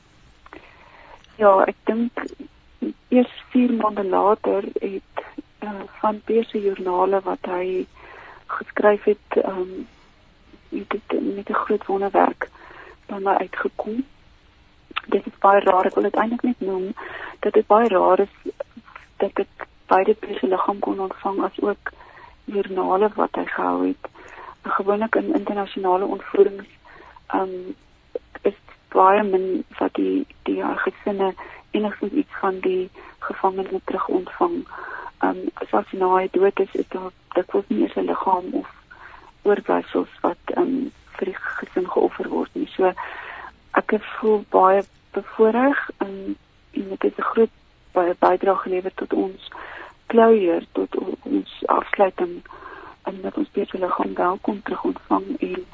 ja, 1.35 1.63
ek 1.65 1.75
dink 1.83 2.25
eers 3.07 3.33
4 3.49 3.73
maande 3.73 4.03
later 4.03 4.63
het 4.79 5.25
uh, 5.63 5.83
van 5.99 6.21
beeste 6.25 6.61
joernale 6.61 7.21
wat 7.23 7.45
hy 7.45 7.85
geskryf 8.59 9.03
het, 9.03 9.27
ehm 9.29 9.59
um, 9.59 9.87
het 10.69 11.35
met 11.35 11.49
'n 11.49 11.63
groot 11.63 11.85
wonderwerk 11.85 12.49
dan 13.05 13.21
maar 13.21 13.37
uitgekom. 13.37 14.05
Dit 15.05 15.25
is 15.25 15.37
baie 15.39 15.61
raar, 15.61 15.85
ek 15.85 15.93
wil 15.93 16.03
dit 16.03 16.15
eintlik 16.15 16.41
net 16.41 16.59
noem 16.59 16.93
dat 17.39 17.53
dit 17.53 17.67
baie 17.67 17.87
raar 17.87 18.19
is 18.19 18.35
dat 19.17 19.31
ek 19.33 19.67
beide 19.87 20.15
beeste 20.19 20.47
liggaam 20.47 20.79
kon 20.79 20.99
ontvang 20.99 21.43
as 21.43 21.59
ook 21.61 21.91
joernale 22.45 23.09
wat 23.15 23.35
hy 23.35 23.45
gehou 23.45 23.87
het 23.87 24.11
gewoonlik 24.63 25.15
in 25.15 25.33
internasionale 25.33 26.05
ontvoerings 26.05 26.67
um 27.35 27.75
is 28.41 28.55
baie 28.89 29.23
min 29.23 29.63
wat 29.79 29.93
die 29.93 30.25
die 30.43 30.63
gesinne 30.85 31.33
enigstens 31.71 32.11
iets 32.11 32.39
van 32.39 32.59
die 32.59 32.89
gevangene 33.19 33.81
terug 33.85 34.07
ontvang. 34.07 34.67
Um 35.23 35.39
as 35.61 35.71
hy 35.71 35.97
nou 35.97 36.27
dood 36.31 36.59
is, 36.59 36.75
is 36.83 36.87
daar 36.95 37.11
dit 37.35 37.51
was 37.51 37.67
nie 37.67 37.81
eens 37.83 37.95
'n 37.95 38.09
liggaam 38.11 38.53
of 38.61 38.69
oorblyfsels 39.43 40.13
wat 40.21 40.55
um 40.57 40.91
vir 41.17 41.25
die 41.31 41.37
gesin 41.37 41.87
geoffer 41.87 42.29
word 42.29 42.49
nie. 42.53 42.69
So 42.75 42.93
ek 43.79 43.93
voel 44.17 44.45
baie 44.49 44.83
bevoordeel 45.13 45.75
en 45.97 46.35
en 46.73 46.89
dit 46.89 47.03
is 47.03 47.17
'n 47.17 47.29
groot 47.31 47.53
baie 47.93 48.15
bydrae 48.19 48.55
gelewer 48.55 48.93
tot 48.95 49.13
ons 49.13 49.49
klouier 50.13 50.65
tot 50.71 50.95
ons 51.23 51.51
afsluiting 51.65 52.41
en 53.03 53.21
dat 53.21 53.37
ons 53.37 53.51
beter 53.51 53.79
liggaam 53.79 54.13
welkom 54.13 54.61
terug 54.61 54.83
ontvang 54.83 55.25
en 55.39 55.65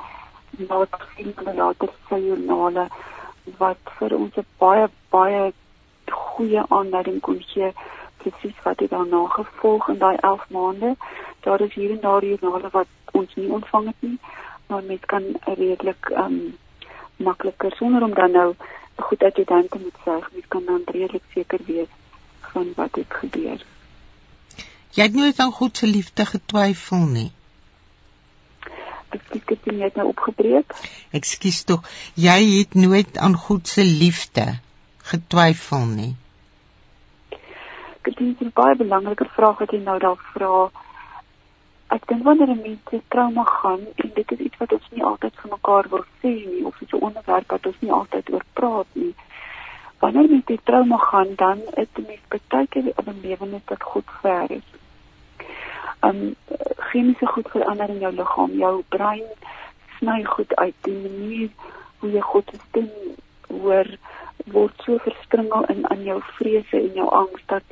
het 0.67 0.95
gesien 0.99 1.33
van 1.35 1.45
die 1.45 1.55
later 1.61 1.89
sy 2.09 2.19
journale 2.25 2.87
wat 3.57 3.93
vir 3.99 4.15
ons 4.17 4.37
'n 4.37 4.45
baie 4.63 4.87
baie 5.15 5.53
goeie 6.09 6.63
aanleiding 6.67 7.19
kon 7.21 7.41
gee 7.51 7.71
presies 8.21 8.57
wat 8.63 8.79
het 8.79 8.89
daarna 8.89 9.25
gevolg 9.35 9.89
in 9.93 9.99
daai 10.03 10.15
11 10.15 10.49
maande. 10.49 10.95
Daar 11.45 11.61
is 11.61 11.73
hier 11.73 11.91
en 11.91 12.01
daar 12.01 12.25
journale 12.25 12.69
wat 12.71 12.87
ons 13.11 13.35
nie 13.35 13.49
ontvang 13.57 13.87
het 13.87 14.01
nie, 14.07 14.19
maar 14.67 14.83
mens 14.83 15.05
kan 15.05 15.23
redelik 15.43 16.11
um, 16.23 16.37
makliker 17.15 17.71
sonder 17.75 18.03
om 18.03 18.13
dan 18.13 18.31
nou 18.31 18.53
goed 18.95 19.23
uit 19.23 19.35
die 19.35 19.45
dink 19.45 19.71
te 19.71 19.79
moet 19.79 19.99
sê, 20.05 20.15
mens 20.33 20.47
kan 20.47 20.65
dan 20.65 20.81
redelik 20.85 21.23
seker 21.33 21.59
wees 21.65 21.91
van 22.51 22.71
wat 22.75 22.95
het 22.95 23.19
gebeur. 23.21 23.65
Jy 24.97 25.03
het 25.03 25.13
nooit 25.15 25.39
aan 25.39 25.51
God 25.51 25.77
se 25.77 25.87
liefde 25.87 26.25
getwyfel 26.25 27.05
nie. 27.17 27.29
Ek 29.09 29.21
het 29.33 29.45
dit 29.47 29.69
net 29.73 29.95
nou 29.97 30.07
opgebreek. 30.11 30.73
Ekskuus 31.17 31.63
tog. 31.69 31.85
Jy 32.13 32.39
het 32.59 32.75
nooit 32.77 33.17
aan 33.17 33.37
God 33.37 33.67
se 33.67 33.85
liefde 33.85 34.59
getwyfel 35.11 35.85
nie. 35.85 36.15
Dit 38.01 38.19
is 38.19 38.39
'n 38.39 38.51
baie 38.53 38.75
belangrike 38.75 39.25
vraag 39.25 39.57
wat 39.59 39.71
jy 39.71 39.81
nou 39.83 39.99
daar 39.99 40.21
vra. 40.33 40.69
Ek 41.87 42.07
dink 42.07 42.23
wanneer 42.23 42.49
'n 42.49 42.61
mens 42.61 42.79
deur 42.89 43.01
trauma 43.07 43.43
gaan 43.43 43.81
en 43.95 44.11
dit 44.13 44.31
is 44.31 44.39
iets 44.39 44.57
wat 44.57 44.73
ons 44.73 44.89
nie 44.91 45.03
altyd 45.03 45.33
vir 45.41 45.51
mekaar 45.51 45.89
wil 45.89 46.05
sê 46.21 46.33
nie 46.51 46.65
of 46.65 46.77
dit 46.79 46.93
'n 46.93 47.05
onderwerp 47.07 47.49
wat 47.51 47.65
ons 47.65 47.79
nie 47.79 47.91
altyd 47.91 48.33
oor 48.33 48.45
praat 48.53 48.87
nie. 48.93 49.15
Wanneer 49.99 50.29
mens 50.29 50.45
deur 50.45 50.63
trauma 50.63 50.97
gaan, 50.97 51.35
dan 51.35 51.57
is 51.57 51.87
dit 51.93 52.07
net 52.07 52.41
baie 52.47 52.67
keer 52.67 52.83
'n 52.83 53.19
lewenis 53.21 53.65
wat 53.65 53.83
goed 53.83 54.09
ver 54.21 54.51
is 54.51 54.69
um 56.01 56.35
chemiese 56.91 57.27
goed 57.27 57.49
verander 57.51 57.89
in 57.89 57.99
jou 57.99 58.11
liggaam. 58.13 58.51
Jou 58.57 58.83
brein 58.89 59.25
sny 59.97 60.23
goed 60.23 60.55
uit. 60.55 60.75
Die 60.87 60.95
manier 60.95 61.49
hoe 61.99 62.11
jy 62.11 62.21
God 62.21 62.51
se 62.51 62.59
stem 62.69 62.89
hoor 63.49 63.87
word 64.51 64.73
so 64.85 64.97
verstringel 64.97 65.65
in 65.73 65.89
aan 65.89 66.03
jou 66.03 66.21
vrese 66.37 66.77
en 66.77 66.93
jou 66.93 67.09
angs 67.09 67.45
dat 67.45 67.63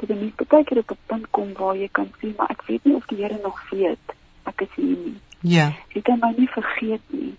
dit 0.00 0.20
net 0.20 0.48
baie 0.48 0.64
keer 0.64 0.78
op 0.78 0.90
'n 0.90 1.06
punt 1.06 1.30
kom 1.30 1.52
waar 1.52 1.76
jy 1.76 1.88
kan 1.92 2.10
sê 2.20 2.34
maar 2.36 2.50
ek 2.50 2.62
weet 2.66 2.84
nie 2.84 2.94
of 2.94 3.06
die 3.06 3.22
Here 3.22 3.38
nog 3.42 3.70
weet 3.70 4.14
ek 4.44 4.60
is 4.60 4.74
hier 4.76 4.96
nie. 4.96 5.20
Ja. 5.40 5.72
Jy 5.94 6.02
kan 6.02 6.18
my 6.18 6.32
nie 6.36 6.48
vergeet 6.48 7.02
nie. 7.08 7.34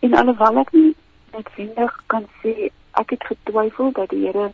En 0.00 0.14
alhoewel 0.14 0.58
ek 0.58 0.72
nie 0.72 0.94
net 1.32 1.48
vinnig 1.56 2.02
kan 2.06 2.26
sê 2.42 2.70
ek 2.92 3.10
het 3.10 3.24
getwyfel 3.24 3.92
dat 3.92 4.10
die 4.10 4.26
Here 4.26 4.52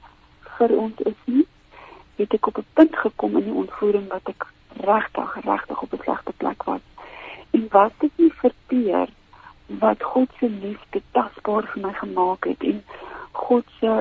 vir 0.56 0.76
ons 0.78 1.00
is 1.10 1.20
nie, 1.24 1.46
het 2.16 2.34
ek 2.34 2.46
op 2.46 2.58
'n 2.58 2.66
punt 2.74 2.96
gekom 2.96 3.36
in 3.36 3.44
die 3.44 3.58
ontvoering 3.62 4.08
wat 4.08 4.28
ek 4.28 4.46
regtig 4.80 5.36
regtig 5.44 5.82
op 5.82 5.92
'n 5.92 6.02
slegte 6.02 6.32
plek 6.36 6.62
was. 6.62 6.80
En 7.50 7.66
was 7.70 7.92
dit 7.98 8.12
nie 8.16 8.32
verteer 8.32 9.08
wat 9.66 10.02
God 10.02 10.28
se 10.38 10.48
liefde 10.48 11.02
tasbaar 11.12 11.64
vir 11.72 11.82
my 11.82 11.92
gemaak 11.92 12.44
het 12.44 12.62
en 12.62 12.82
God 13.34 13.64
se 13.80 13.94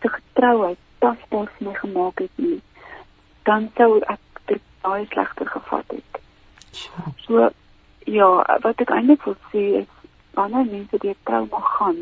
se 0.00 0.08
getrouheid 0.08 0.78
tasbaar 1.04 1.48
vir 1.56 1.66
my 1.68 1.74
gemaak 1.78 2.22
het 2.24 2.38
nie, 2.40 2.60
dan 3.48 3.68
sou 3.76 3.98
ek 4.14 4.42
dit 4.52 4.62
baie 4.84 5.06
slegter 5.12 5.50
gevat 5.54 5.96
het. 5.96 6.22
So 7.26 7.50
ja, 8.06 8.30
wat 8.64 8.80
ek 8.84 8.94
eintlik 8.96 9.26
wil 9.28 9.36
sê 9.52 9.64
is 9.82 9.92
wanneer 10.38 10.68
mense 10.70 11.02
deur 11.02 11.18
trauma 11.28 11.60
gaan, 11.76 12.00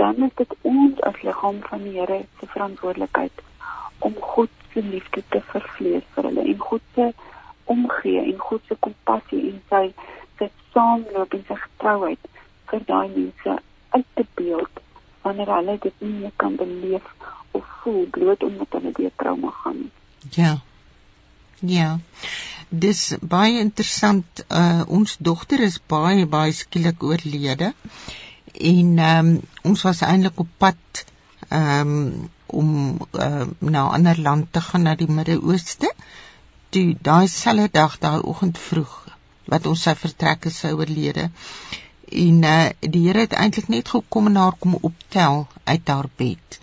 dan 0.00 0.22
is 0.26 0.34
dit 0.40 0.54
ons 0.62 1.00
as 1.08 1.22
liggaam 1.22 1.60
van 1.68 1.84
die 1.86 1.98
Here 1.98 2.22
se 2.40 2.48
verantwoordelikheid 2.54 3.42
om 4.08 4.14
God 4.20 4.50
se 4.72 4.82
liefde 4.82 5.22
te 5.28 5.40
vervlees 5.52 6.06
vir 6.14 6.28
hulle 6.28 6.46
en 6.52 6.58
God 6.58 6.86
se 6.94 7.10
omgee 7.74 8.22
en 8.22 8.38
God 8.38 8.64
se 8.68 8.78
kompassie 8.86 9.42
en 9.50 9.60
sy 9.72 9.82
sy 10.38 10.48
saamloop 10.74 11.36
en 11.36 11.44
sy 11.50 11.58
getrouheid 11.66 12.30
vir 12.72 12.86
daai 12.88 13.08
mense 13.16 13.58
uit 13.92 14.08
te 14.18 14.24
beeld 14.40 14.71
wanneer 15.32 15.54
hulle 15.56 15.78
dit 15.80 16.04
nie 16.04 16.12
meer 16.20 16.34
kan 16.36 16.56
beleef 16.60 17.08
of 17.50 17.64
voel 17.82 18.06
bloot 18.16 18.44
omdat 18.44 18.78
hulle 18.78 18.92
deur 18.98 19.14
trauma 19.16 19.50
gaan. 19.62 19.90
Ja. 20.36 20.52
Ja. 21.60 21.98
Dis 22.68 23.14
baie 23.20 23.58
interessant. 23.60 24.44
Uh 24.48 24.82
ons 24.98 25.16
dogter 25.18 25.60
is 25.60 25.80
baie 25.94 26.26
baie 26.26 26.52
skielik 26.52 27.02
oorlede. 27.02 27.72
En 28.52 28.98
ehm 28.98 29.26
um, 29.26 29.40
ons 29.72 29.82
was 29.88 30.04
eintlik 30.06 30.40
op 30.44 30.48
pad 30.58 31.04
ehm 31.48 31.96
um, 31.96 32.30
om 32.52 32.70
uh, 33.12 33.46
na 33.58 33.82
'n 33.88 33.92
ander 33.96 34.20
land 34.20 34.52
te 34.52 34.60
gaan 34.60 34.82
na 34.82 34.94
die 34.94 35.10
Midde-Ooste. 35.10 35.92
Toe 36.68 36.96
daai 37.00 37.28
selfde 37.28 37.68
dag, 37.72 37.98
daai 37.98 38.20
oggend 38.20 38.58
vroeg, 38.58 38.92
wat 39.44 39.66
ons 39.66 39.82
sy 39.82 39.94
vertrek 39.94 40.44
is 40.50 40.58
sy 40.58 40.72
oorlede. 40.72 41.30
En 42.12 42.42
uh, 42.42 42.68
die 42.80 43.06
Here 43.06 43.24
het 43.26 43.32
eintlik 43.32 43.68
net 43.68 43.88
gekom 43.88 44.26
en 44.26 44.36
haar 44.36 44.56
kom 44.58 44.74
optel 44.80 45.46
uit 45.64 45.88
haar 45.88 46.08
bed. 46.16 46.60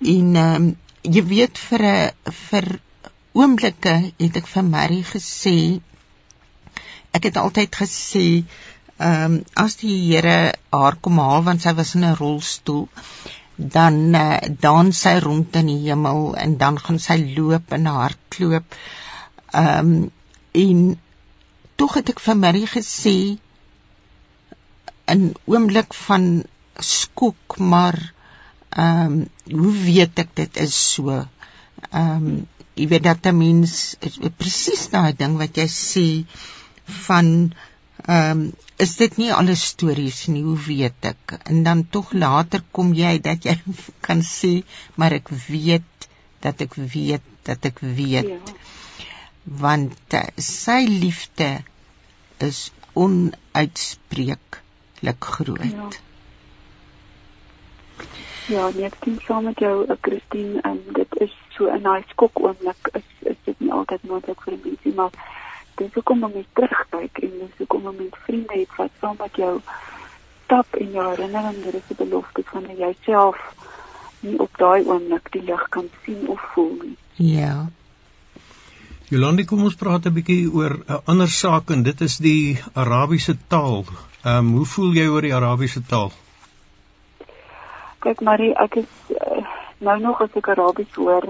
En 0.00 0.34
uh, 0.34 0.72
jy 1.02 1.24
weet 1.24 1.58
vir 1.58 1.84
'n 1.88 2.34
vir 2.40 2.66
oomblikke 3.32 3.94
het 4.18 4.36
ek 4.36 4.46
vir 4.46 4.64
Mary 4.64 5.02
gesê 5.06 5.80
ek 7.16 7.28
het 7.30 7.36
altyd 7.36 7.80
gesê 7.82 8.26
ehm 8.98 9.24
um, 9.24 9.34
as 9.54 9.76
die 9.80 9.96
Here 10.10 10.52
haar 10.74 10.96
kom 11.00 11.18
haal 11.22 11.44
want 11.46 11.62
sy 11.62 11.72
was 11.80 11.94
in 11.94 12.04
'n 12.04 12.18
rolstoel 12.20 12.88
dan 13.58 14.14
uh, 14.14 14.38
dan 14.60 14.92
sy 14.92 15.18
rond 15.22 15.56
in 15.60 15.66
die 15.66 15.82
hemel 15.88 16.34
en 16.44 16.56
dan 16.58 16.78
gaan 16.78 16.98
sy 16.98 17.18
loop 17.36 17.72
en 17.72 17.86
hardloop. 17.86 18.78
Ehm 19.50 19.92
um, 19.92 20.10
en 20.52 20.98
tog 21.76 21.94
het 21.94 22.08
ek 22.10 22.20
vir 22.20 22.36
Marie 22.36 22.66
gesê 22.66 23.38
'n 25.14 25.32
oomblik 25.44 25.94
van 26.06 26.44
skok, 26.78 27.58
maar 27.58 27.98
ehm 28.68 29.12
um, 29.12 29.28
hoe 29.60 29.74
weet 29.88 30.18
ek 30.24 30.30
dit 30.40 30.56
is 30.66 30.76
so? 30.92 31.16
Ehm 31.90 32.26
um, 32.28 32.46
jy 32.78 32.86
weet 32.92 33.06
dat 33.08 33.26
'n 33.26 33.38
mens 33.38 33.96
presies 34.36 34.88
daai 34.94 35.12
ding 35.16 35.36
wat 35.42 35.56
jy 35.56 35.68
sê 35.74 36.06
van 37.06 37.28
ehm 38.06 38.30
um, 38.30 38.52
is 38.84 38.94
dit 38.96 39.16
nie 39.18 39.32
alles 39.34 39.62
stories 39.72 40.26
nie, 40.30 40.42
hoe 40.46 40.58
weet 40.66 41.06
ek? 41.10 41.34
En 41.50 41.62
dan 41.66 41.80
tog 41.90 42.12
later 42.12 42.62
kom 42.70 42.92
jy 42.94 43.18
dat 43.18 43.44
jy 43.48 43.56
kan 44.06 44.22
sê, 44.22 44.62
maar 44.94 45.12
ek 45.12 45.32
weet 45.48 46.08
dat 46.46 46.60
ek 46.66 46.76
weet 46.94 47.26
dat 47.48 47.64
ek 47.64 47.80
weet. 47.82 48.28
Ja. 48.28 48.54
Want 49.64 50.14
uh, 50.14 50.22
sy 50.36 50.84
liefde 50.86 51.50
is 52.44 52.68
onuitspreeklik 55.02 55.24
groot. 55.24 55.62
Ja. 55.62 55.88
Ja, 58.46 58.70
net 58.74 58.94
sien 59.02 59.18
saam 59.20 59.44
met 59.44 59.58
jou, 59.58 59.84
uh, 59.84 59.96
Christine, 60.00 60.60
en 60.62 60.80
dit 60.92 61.20
is 61.20 61.34
so 61.50 61.68
'n 61.68 61.82
nice 61.82 62.08
skok 62.08 62.38
oomblik 62.40 62.88
is 62.92 63.04
is 63.20 63.36
dit 63.44 63.60
nie 63.60 63.72
altyd 63.72 64.02
moontlik 64.02 64.40
vir 64.40 64.58
mense 64.64 64.94
maar 64.94 65.10
dis 65.74 65.92
hoekom 65.94 66.24
om 66.24 66.32
mens 66.32 66.46
terugkyk 66.52 67.18
en 67.18 67.30
dis 67.30 67.58
hoekom 67.58 67.86
om 67.86 67.96
mens 67.96 68.16
vriende 68.24 68.58
het 68.58 68.76
wat 68.76 68.90
saam 69.00 69.16
met 69.18 69.36
jou 69.36 69.60
stap 70.44 70.74
en 70.74 70.90
jou 70.90 71.08
herinnering 71.10 71.64
dit 71.64 71.74
is 71.74 71.90
'n 71.90 71.96
belofte 71.96 72.42
van 72.44 72.76
jouself 72.76 73.36
nie 74.20 74.38
op 74.38 74.56
daai 74.56 74.84
oomblik 74.84 75.32
die 75.32 75.42
lig 75.42 75.68
kan 75.68 75.90
sien 76.04 76.28
of 76.28 76.40
voel 76.54 76.76
nie. 76.82 76.96
Ja. 77.14 77.68
Jolandi, 79.08 79.44
kom 79.44 79.62
ons 79.62 79.74
praat 79.74 80.06
'n 80.06 80.12
bietjie 80.12 80.52
oor 80.52 80.72
'n 80.86 81.00
ander 81.04 81.28
saak 81.28 81.70
en 81.70 81.82
dit 81.82 82.00
is 82.00 82.16
die 82.16 82.60
Arabiese 82.72 83.36
taal. 83.48 83.84
Ehm 84.24 84.36
um, 84.36 84.54
hoe 84.56 84.66
voel 84.66 84.96
jy 84.98 85.06
oor 85.06 85.22
die 85.22 85.34
Arabiese 85.34 85.80
taal? 85.86 86.08
Kyk 88.02 88.22
Marie, 88.26 88.50
ek 88.58 88.80
is 88.80 89.12
uh, 89.14 89.44
nou 89.78 89.94
nog 90.02 90.22
as 90.24 90.34
ek 90.40 90.48
Arabies 90.54 90.96
hoor 90.98 91.28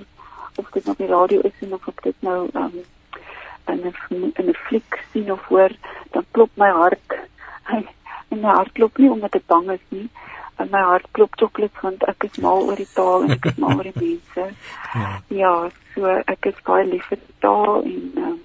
of 0.57 0.71
dit 0.73 0.89
op 0.89 0.97
die 0.97 1.11
radio 1.11 1.43
is 1.45 1.59
en 1.67 1.75
of 1.77 1.85
ek 1.93 2.01
dit 2.07 2.25
nou 2.25 2.39
ehm 2.55 2.65
um, 2.65 2.87
in 3.69 3.85
'n 3.85 4.33
in 4.41 4.49
'n 4.49 4.57
fliek 4.69 4.99
sien 5.13 5.29
of 5.33 5.45
hoor, 5.53 5.77
dan 6.17 6.25
klop 6.31 6.51
my 6.57 6.71
hart. 6.81 7.19
En 8.29 8.41
my 8.41 8.53
hart 8.57 8.73
klop 8.73 8.99
nie 8.99 9.11
omdat 9.11 9.35
ek 9.35 9.47
bang 9.47 9.71
is 9.71 9.85
nie, 9.89 10.09
en 10.57 10.69
my 10.71 10.81
hart 10.81 11.07
klop 11.13 11.37
choklet 11.41 11.81
want 11.83 12.03
ek 12.09 12.25
is 12.25 12.41
mal 12.45 12.65
oor 12.69 12.77
die 12.77 12.93
taal 12.95 13.25
en 13.25 13.31
ek 13.37 13.47
is 13.53 13.59
mal 13.63 13.77
oor 13.77 13.89
die 13.89 14.01
mense. 14.01 14.49
Ja. 14.95 15.13
ja, 15.29 15.53
so 15.95 16.17
ek 16.35 16.47
is 16.53 16.65
baie 16.65 16.85
lief 16.89 17.05
vir 17.13 17.21
die 17.21 17.37
taal 17.45 17.83
en 17.83 18.25
um, 18.25 18.41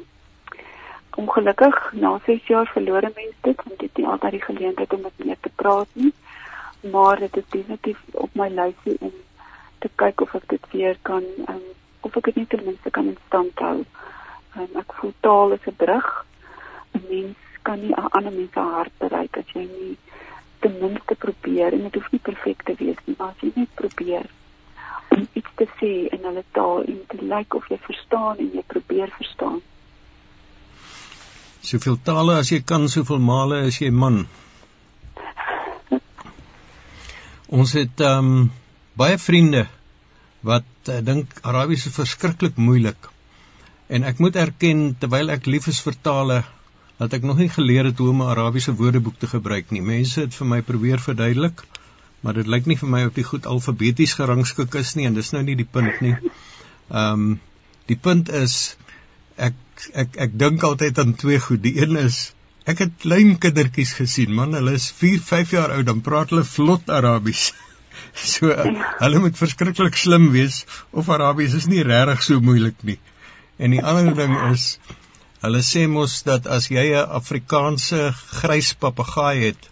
ongelukkig 1.15 1.93
na 1.93 2.19
6 2.25 2.47
jaar 2.47 2.69
verlore 2.73 3.11
mense 3.15 3.41
dit 3.41 3.55
want 3.65 3.79
dit 3.79 3.89
het 3.89 3.97
nie 3.97 4.07
altyd 4.07 4.31
die 4.31 4.41
geleentheid 4.41 4.93
om 4.93 5.01
met 5.01 5.17
mense 5.17 5.41
te 5.41 5.51
praat 5.55 5.87
nie. 5.93 6.13
Maar 6.91 7.19
dit 7.19 7.37
is 7.37 7.49
definitief 7.49 7.99
op 8.11 8.29
my 8.33 8.49
lysie 8.49 8.97
om 8.99 9.13
te 9.79 9.89
kyk 9.95 10.21
of 10.21 10.35
ek 10.35 10.47
dit 10.55 10.67
weer 10.71 10.97
kan 11.01 11.23
um, 11.47 11.63
of 12.01 12.17
ek 12.19 12.29
dit 12.31 12.35
net 12.35 12.49
ten 12.49 12.65
minste 12.65 12.89
kan 12.89 13.07
in 13.07 13.17
stand 13.27 13.59
hou. 13.59 13.79
Um, 14.57 14.69
ek 14.81 14.93
voel 14.99 15.13
taal 15.19 15.55
is 15.57 15.67
'n 15.67 15.75
brug. 15.83 16.09
'n 16.93 17.03
Mens 17.09 17.37
kan 17.63 17.79
nie 17.79 17.95
'n 17.95 18.11
ander 18.17 18.31
mens 18.31 18.53
se 18.53 18.59
hart 18.59 18.95
bereik 18.97 19.37
as 19.37 19.53
jy 19.53 19.65
nie 19.67 19.97
ten 20.59 20.77
minste 20.81 21.15
probeer 21.15 21.73
en 21.73 21.83
dit 21.83 21.95
hoef 21.95 22.11
nie 22.11 22.25
perfek 22.29 22.63
te 22.63 22.75
wees 22.79 22.99
nie, 23.05 23.15
maar 23.17 23.33
as 23.35 23.41
jy 23.43 23.51
net 23.55 23.75
probeer 23.75 24.25
om 25.15 25.27
iets 25.33 25.53
te 25.55 25.67
sê 25.79 25.91
in 26.15 26.23
hulle 26.27 26.43
taal 26.51 26.83
en 26.83 26.99
te 27.07 27.19
lyk 27.21 27.53
of 27.59 27.67
jy 27.69 27.77
verstaan 27.77 28.37
en 28.37 28.51
jy 28.53 28.63
probeer 28.67 29.11
verstaan. 29.17 29.61
Soveel 31.63 31.95
tale 32.03 32.35
as 32.41 32.49
jy 32.51 32.59
kan, 32.59 32.89
soveel 32.91 33.21
male 33.23 33.61
as 33.69 33.79
jy 33.79 33.87
man. 33.91 34.25
Ons 37.53 37.75
het 37.77 38.01
ehm 38.03 38.33
um, 38.33 38.51
baie 38.99 39.15
vriende 39.17 39.63
wat 40.45 40.91
uh, 40.91 40.99
dink 41.01 41.31
Arabies 41.49 41.85
is 41.87 41.95
verskriklik 41.95 42.59
moeilik. 42.59 43.07
En 43.87 44.03
ek 44.09 44.19
moet 44.19 44.35
erken 44.41 44.83
terwyl 44.99 45.31
ek 45.33 45.47
lief 45.47 45.69
is 45.71 45.79
vir 45.85 45.95
tale, 46.07 46.41
dat 46.99 47.15
ek 47.15 47.25
nog 47.29 47.39
nie 47.39 47.49
geleer 47.55 47.87
het 47.89 48.03
hoe 48.03 48.09
om 48.11 48.21
'n 48.25 48.33
Arabiese 48.35 48.75
woordeboek 48.75 49.17
te 49.19 49.31
gebruik 49.31 49.71
nie. 49.71 49.81
Mense 49.81 50.21
het 50.21 50.35
vir 50.35 50.47
my 50.47 50.61
probeer 50.61 50.99
verduidelik, 50.99 51.63
maar 52.21 52.33
dit 52.33 52.47
lyk 52.47 52.65
nie 52.65 52.77
vir 52.77 52.89
my 52.89 53.05
of 53.07 53.13
dit 53.13 53.25
goed 53.25 53.45
alfabeties 53.45 54.19
gerangskik 54.19 54.75
is 54.75 54.95
nie 54.95 55.07
en 55.07 55.13
dis 55.13 55.31
nou 55.31 55.43
nie 55.43 55.55
die 55.55 55.69
punt 55.77 56.01
nie. 56.01 56.15
Ehm 56.91 57.13
um, 57.13 57.39
die 57.87 57.99
punt 57.99 58.29
is 58.29 58.75
ek 59.37 59.53
ek 59.93 60.17
ek 60.27 60.39
dink 60.39 60.63
altyd 60.63 60.99
aan 60.99 61.15
twee 61.19 61.39
goed. 61.39 61.61
Die 61.63 61.75
een 61.81 61.97
is 61.97 62.33
ek 62.65 62.79
het 62.85 62.97
klein 63.03 63.37
kindertjies 63.43 63.93
gesien, 63.97 64.33
man, 64.33 64.53
hulle 64.55 64.73
is 64.79 64.87
4, 64.95 65.19
5 65.19 65.51
jaar 65.51 65.73
oud, 65.75 65.85
dan 65.85 66.01
praat 66.01 66.31
hulle 66.31 66.47
vlot 66.47 66.89
Arabies. 66.89 67.51
So 68.13 68.49
hulle 68.49 69.19
moet 69.21 69.37
verskriklik 69.37 69.95
slim 69.97 70.31
wees 70.33 70.63
of 70.91 71.09
Arabies 71.09 71.53
is 71.57 71.67
nie 71.69 71.83
regtig 71.85 72.23
so 72.25 72.41
moeilik 72.41 72.81
nie. 72.85 72.99
En 73.57 73.73
die 73.73 73.81
ander 73.81 74.13
ding 74.17 74.33
is 74.51 74.65
Hulle 75.43 75.59
sê 75.67 75.81
mos 75.91 76.21
dat 76.23 76.45
as 76.55 76.69
jy 76.71 76.83
'n 76.95 77.09
Afrikaanse 77.19 78.01
grys 78.39 78.69
papegaai 78.83 79.39
het, 79.41 79.65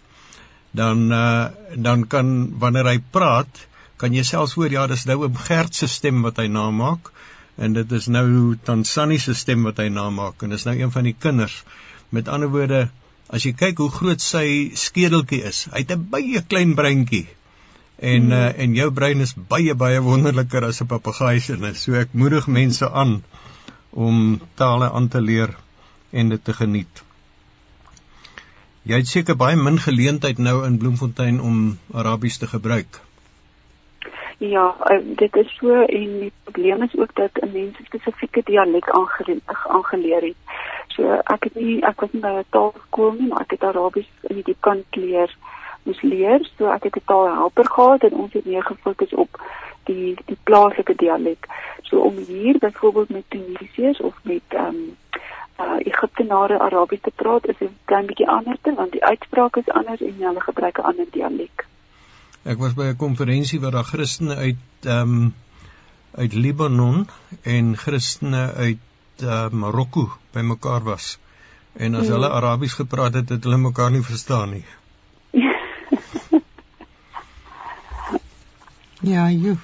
dan 0.80 0.98
uh, 1.18 1.48
dan 1.86 2.04
kan 2.14 2.26
wanneer 2.64 2.90
hy 2.90 2.98
praat, 3.16 3.62
kan 3.96 4.12
jy 4.12 4.24
selfs 4.30 4.52
hoor 4.58 4.74
ja, 4.74 4.84
dis 4.90 5.06
nou 5.08 5.24
'n 5.28 5.38
Gert 5.46 5.74
se 5.74 5.88
stem 5.88 6.20
wat 6.26 6.42
hy 6.42 6.46
namaak 6.58 7.08
en 7.56 7.76
dit 7.76 7.92
is 7.92 8.08
nou 8.08 8.56
Tansani 8.64 9.18
se 9.18 9.34
stem 9.34 9.62
wat 9.68 9.80
hy 9.82 9.88
namaak 9.92 10.42
en 10.42 10.54
dis 10.54 10.64
nou 10.68 10.76
een 10.78 10.92
van 10.94 11.04
die 11.08 11.16
kinders. 11.18 11.62
Met 12.10 12.28
ander 12.28 12.48
woorde, 12.52 12.88
as 13.28 13.44
jy 13.46 13.52
kyk 13.56 13.78
hoe 13.80 13.90
groot 13.90 14.20
sy 14.20 14.72
skedeltjie 14.76 15.42
is, 15.48 15.66
hy 15.72 15.84
het 15.84 15.92
'n 15.92 16.08
baie 16.10 16.42
klein 16.42 16.74
breintjie. 16.74 17.26
En 17.98 18.22
hmm. 18.22 18.32
uh, 18.32 18.58
en 18.58 18.74
jou 18.74 18.90
brein 18.90 19.20
is 19.20 19.34
baie 19.34 19.74
baie 19.74 20.00
wonderliker 20.00 20.64
as 20.64 20.82
'n 20.82 20.86
papegaai 20.86 21.40
se. 21.40 21.56
So 21.74 21.94
ek 21.94 22.12
moedig 22.12 22.46
mense 22.46 22.90
aan 22.90 23.22
om 23.90 24.40
tale 24.54 24.90
aan 24.90 25.08
te 25.08 25.20
leer 25.20 25.56
en 26.10 26.28
dit 26.28 26.44
te 26.44 26.52
geniet. 26.52 27.02
Jy 28.82 28.96
het 28.96 29.08
seker 29.08 29.36
baie 29.36 29.56
min 29.56 29.78
geleentheid 29.78 30.38
nou 30.38 30.66
in 30.66 30.78
Bloemfontein 30.78 31.40
om 31.40 31.78
Arabies 31.92 32.38
te 32.38 32.46
gebruik. 32.46 33.00
Ja, 34.42 34.74
eh, 34.84 34.98
dit 35.04 35.36
is 35.36 35.56
so 35.56 35.82
en 35.82 36.18
die 36.18 36.32
probleem 36.42 36.82
is 36.82 36.96
ook 36.96 37.14
dat 37.14 37.30
'n 37.32 37.52
mens 37.52 37.76
spesifieke 37.84 38.40
dialek 38.44 38.90
aangeleer 39.68 40.22
het. 40.22 40.36
So 40.86 41.02
ek 41.12 41.44
het 41.44 41.54
nie 41.54 41.84
ek 41.84 42.00
was 42.00 42.12
nie 42.12 42.22
by 42.22 42.28
'n 42.28 42.44
taalskool 42.50 43.12
nie, 43.12 43.28
maar 43.28 43.40
ek 43.40 43.50
het 43.50 43.64
Arabies 43.64 44.10
in 44.20 44.34
die 44.34 44.44
diepkant 44.44 44.84
leer 44.90 45.36
moes 45.82 46.02
leer. 46.02 46.50
So 46.56 46.70
ek 46.70 46.82
het 46.82 46.96
'n 46.96 47.04
taalhelper 47.04 47.64
gehad 47.64 48.02
en 48.02 48.14
ons 48.14 48.32
het 48.32 48.44
meer 48.44 48.64
gefokus 48.64 49.14
op 49.14 49.40
die 49.84 50.16
die 50.24 50.38
plaaslike 50.42 50.94
dialek. 50.94 51.46
So 51.82 51.98
om 51.98 52.16
hier 52.16 52.58
byvoorbeeld 52.58 53.08
met 53.08 53.24
Tunesiërs 53.28 54.00
of 54.00 54.14
met 54.22 54.42
ehm 54.48 54.66
um, 54.66 54.96
uh, 55.60 55.78
Egiptenare 55.78 56.58
Arabies 56.58 57.00
te 57.00 57.12
praat 57.14 57.46
is 57.46 57.60
'n 57.60 57.76
klein 57.84 58.06
bietjie 58.06 58.28
anders 58.28 58.58
want 58.62 58.92
die 58.92 59.04
uitspraak 59.04 59.56
is 59.56 59.68
anders 59.68 60.00
en 60.00 60.14
hulle 60.18 60.40
gebruik 60.40 60.78
'n 60.78 60.82
ander 60.82 61.06
dialek. 61.10 61.70
Ek 62.42 62.58
was 62.58 62.74
by 62.74 62.90
'n 62.90 62.96
konferensie 62.96 63.60
waar 63.60 63.70
daar 63.70 63.84
Christene 63.84 64.34
uit 64.34 64.56
ehm 64.82 65.00
um, 65.00 65.34
uit 66.12 66.32
Libanon 66.34 67.08
en 67.42 67.76
Christene 67.76 68.52
uit 68.52 68.78
uh, 69.22 69.48
Marokko 69.48 70.12
bymekaar 70.32 70.82
was. 70.82 71.18
En 71.72 71.94
as 71.94 72.06
hmm. 72.06 72.12
hulle 72.12 72.30
Arabies 72.30 72.72
gepraat 72.72 73.14
het, 73.14 73.28
het 73.28 73.44
hulle 73.44 73.56
mekaar 73.56 73.90
nie 73.90 74.02
verstaan 74.02 74.50
nie. 74.50 74.64
ja, 79.12 79.30
jy. 79.30 79.56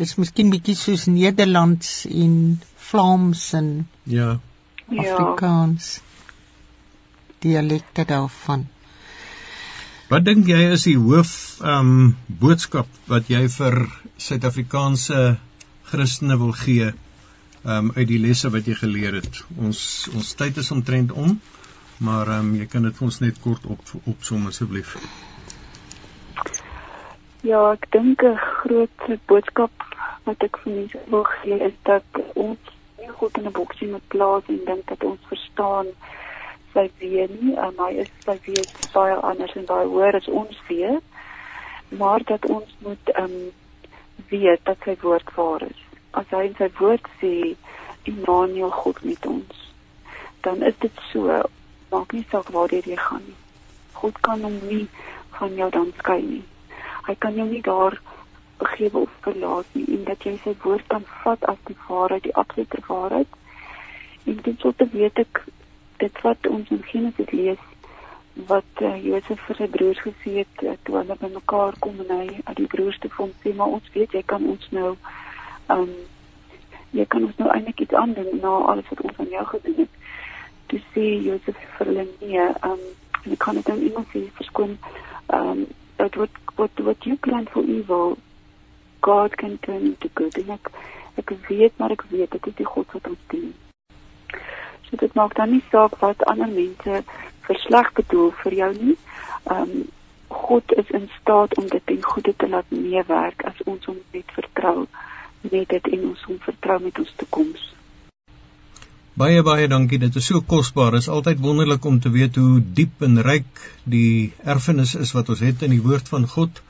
Dis 0.00 0.14
miskien 0.16 0.50
bietjie 0.50 0.76
soos 0.78 1.04
Nederlands 1.12 2.06
en 2.08 2.60
Vlaams 2.76 3.52
en 3.52 3.88
Ja. 4.02 4.38
Afrikaans 4.88 6.00
dialekte 7.38 8.04
daarvan. 8.04 8.68
Wat 10.10 10.24
dink 10.26 10.48
jy 10.50 10.72
is 10.74 10.88
die 10.88 10.96
hoof 10.98 11.32
ehm 11.62 11.90
um, 11.90 12.06
boodskap 12.42 12.88
wat 13.10 13.28
jy 13.30 13.44
vir 13.56 13.76
Suid-Afrikaanse 14.24 15.18
Christene 15.90 16.38
wil 16.40 16.50
gee 16.62 16.88
ehm 16.88 17.76
um, 17.76 17.92
uit 17.94 18.08
die 18.10 18.18
lesse 18.18 18.50
wat 18.50 18.66
jy 18.66 18.74
geleer 18.80 19.20
het? 19.20 19.38
Ons 19.54 19.82
ons 20.10 20.32
tyd 20.40 20.58
is 20.62 20.72
omtrent 20.74 21.14
om, 21.14 21.36
maar 22.08 22.26
ehm 22.26 22.48
um, 22.48 22.58
jy 22.58 22.66
kan 22.72 22.88
dit 22.88 22.98
vir 22.98 23.06
ons 23.06 23.20
net 23.22 23.38
kort 23.44 23.70
op 23.76 23.94
opsom 24.14 24.50
asseblief. 24.50 24.96
Ja, 27.46 27.62
ek 27.70 27.86
dink 27.94 28.26
'n 28.26 28.34
groot 28.64 29.06
boodskap 29.30 29.86
wat 30.26 30.42
ek 30.48 30.58
vir 30.64 30.74
mense 30.80 31.04
wil 31.14 31.26
gee 31.36 31.60
is 31.70 31.78
dat 31.92 32.24
ons 32.34 32.74
nie 32.98 33.14
goed 33.22 33.38
in 33.38 33.46
'n 33.46 33.58
boksie 33.62 33.92
moet 33.94 34.10
plaas 34.16 34.50
en 34.56 34.58
dink 34.72 34.90
dat 34.90 35.06
ons 35.12 35.30
verstaan 35.30 35.94
sy 36.72 36.86
weet 37.00 37.34
nie, 37.40 37.54
en 37.58 37.78
hy 37.78 37.90
is 38.04 38.10
sy 38.24 38.36
weet 38.46 38.82
baie 38.94 39.16
anders 39.30 39.54
en 39.58 39.66
baie 39.68 39.88
hoër 39.90 40.20
as 40.20 40.28
ons 40.28 40.60
weet, 40.68 41.02
maar 42.00 42.22
dat 42.26 42.46
ons 42.46 42.76
moet 42.84 43.12
um, 43.18 43.36
weet 44.30 44.62
dat 44.64 44.78
sy 44.84 44.96
woord 45.02 45.34
waar 45.34 45.64
is. 45.66 45.80
As 46.18 46.30
hy 46.34 46.44
in 46.50 46.56
sy 46.58 46.70
woord 46.78 47.06
sê 47.20 47.32
Immanuel 48.10 48.72
God 48.74 49.02
met 49.04 49.26
ons, 49.26 49.66
dan 50.46 50.62
is 50.66 50.76
dit 50.80 51.02
so, 51.10 51.42
maak 51.90 52.14
nie 52.16 52.24
saak 52.30 52.48
waar 52.54 52.72
jy 52.72 52.96
gaan 52.96 53.24
nie. 53.26 53.36
God 54.00 54.20
kan 54.24 54.42
hom 54.46 54.56
nie 54.68 54.86
van 55.36 55.54
jou 55.58 55.68
dan 55.74 55.92
skei 55.98 56.22
nie. 56.22 56.44
Hy 57.06 57.14
kan 57.18 57.36
jou 57.36 57.46
nie 57.48 57.62
daar 57.64 57.98
begewe 58.60 59.04
of 59.04 59.12
verlaat 59.24 59.68
nie 59.76 59.86
en 59.96 60.04
dat 60.08 60.24
jy 60.24 60.36
sy 60.44 60.54
woord 60.64 60.86
kan 60.92 61.04
vat 61.22 61.44
as 61.52 61.60
die 61.68 61.76
waarheid, 61.88 62.24
die 62.24 62.36
absolute 62.42 62.80
waarheid. 62.88 63.38
En 64.28 64.40
dit 64.46 64.60
sou 64.60 64.72
te 64.76 64.86
weet 64.92 65.20
ek 65.24 65.42
dit 66.02 66.22
wat 66.26 66.46
ons 66.50 66.70
in 66.76 66.82
Genesis 66.92 67.30
lees 67.30 67.66
wat 68.50 68.82
uh, 68.86 68.94
Josef 69.04 69.40
vir 69.46 69.58
sy 69.58 69.66
broers 69.74 70.00
gesê 70.04 70.36
het 70.42 70.62
uh, 70.64 70.76
toe 70.86 71.00
hulle 71.00 71.16
bymekaar 71.20 71.76
kom 71.84 71.98
en 72.04 72.12
hy 72.14 72.38
aan 72.44 72.58
die 72.58 72.68
broers 72.70 72.98
te 73.02 73.10
vond 73.16 73.34
sê 73.42 73.52
maar 73.56 73.74
ons 73.78 73.92
weet 73.96 74.14
jy 74.16 74.22
kan 74.32 74.46
ons 74.54 74.70
nou 74.76 74.94
ehm 74.94 75.84
um, 75.84 75.92
jy 76.90 77.04
kan 77.06 77.22
ons 77.22 77.36
nou 77.38 77.50
eintlik 77.54 77.84
iets 77.84 77.94
aandoen 77.94 78.40
na 78.42 78.54
alles 78.72 78.88
wat 78.90 79.02
ons 79.06 79.18
aan 79.22 79.28
jou 79.30 79.44
gedoen 79.46 79.76
het. 79.84 79.92
Toe 80.70 80.80
sê 80.94 81.04
Josef 81.26 81.60
vir 81.76 81.92
hulle 81.92 82.06
nee, 82.08 82.46
ehm 82.48 82.72
um, 82.72 82.82
ek 83.30 83.42
kan 83.44 83.58
dit 83.60 83.68
dan 83.68 83.84
iemand 83.90 84.10
sê 84.14 84.24
verskoon 84.40 84.76
ehm 84.80 85.50
um, 85.52 85.64
that 86.00 86.16
what 86.16 86.42
what 86.56 86.84
what 86.88 87.06
you 87.06 87.16
plan 87.28 87.46
for 87.54 87.62
evil 87.78 88.16
God 89.06 89.36
can 89.36 89.58
turn 89.66 89.90
into 89.92 90.08
good 90.14 90.38
en 90.42 90.54
ek 90.58 90.72
ek 91.22 91.34
weet 91.48 91.76
maar 91.78 91.92
ek 91.96 92.06
weet 92.14 92.38
dit 92.38 92.52
is 92.52 92.62
die 92.62 92.72
God 92.74 92.96
wat 92.96 93.12
ons 93.14 93.26
dien. 93.34 93.52
So 94.90 95.00
dit 95.00 95.14
maak 95.14 95.36
dan 95.38 95.50
nie 95.50 95.62
saak 95.70 95.96
wat 96.02 96.24
ander 96.24 96.50
mense 96.50 97.02
versleg 97.46 97.92
bedoel 97.92 98.30
vir 98.42 98.60
jou 98.62 98.70
nie. 98.82 98.98
Ehm 99.46 99.62
um, 99.62 99.88
God 100.30 100.72
is 100.78 100.90
in 100.94 101.08
staat 101.20 101.56
om 101.58 101.66
dit 101.66 101.82
ten 101.84 102.02
goeie 102.02 102.34
te 102.36 102.48
laat 102.48 102.68
meewerk 102.70 103.42
as 103.48 103.56
ons 103.66 103.86
hom 103.90 103.96
net 104.14 104.30
vertrou 104.36 104.86
met 105.50 105.68
dit 105.68 105.88
en 105.96 106.04
ons 106.12 106.22
hom 106.28 106.38
vertrou 106.44 106.76
met 106.84 106.98
ons 107.02 107.14
toekoms. 107.22 107.64
Baie 109.18 109.42
baie 109.42 109.66
dankie. 109.68 109.98
Dit 109.98 110.16
is 110.16 110.28
so 110.30 110.40
kosbaar. 110.40 110.94
Dit 110.94 111.02
is 111.04 111.10
altyd 111.12 111.42
wonderlik 111.42 111.84
om 111.84 111.98
te 112.00 112.12
weet 112.14 112.38
hoe 112.38 112.60
diep 112.78 113.02
en 113.02 113.18
ryk 113.26 113.64
die 113.84 114.32
erfenis 114.54 114.94
is 114.94 115.10
wat 115.16 115.28
ons 115.34 115.42
het 115.44 115.66
in 115.66 115.74
die 115.74 115.82
woord 115.82 116.08
van 116.08 116.28
God 116.30 116.62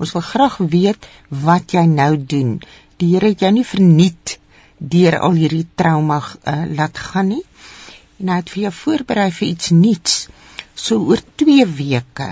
Ons 0.00 0.14
wil 0.16 0.24
graag 0.24 0.56
weet 0.76 1.08
wat 1.44 1.74
jy 1.76 1.84
nou 1.90 2.12
doen. 2.16 2.54
Die 3.00 3.10
Here 3.14 3.32
het 3.32 3.44
jou 3.44 3.50
nie 3.56 3.66
verniet 3.68 4.38
deur 4.78 5.18
al 5.26 5.40
hierdie 5.40 5.66
trauma 5.80 6.20
uh, 6.20 6.54
laat 6.78 7.00
gaan 7.08 7.32
nie. 7.34 7.42
En 8.20 8.32
hy 8.32 8.38
het 8.42 8.54
vir 8.54 8.66
jou 8.68 8.74
voorberei 8.84 9.28
vir 9.40 9.48
iets 9.50 9.74
nuuts. 9.74 10.16
So 10.76 11.00
oor 11.10 11.24
2 11.42 11.66
weke. 11.80 12.30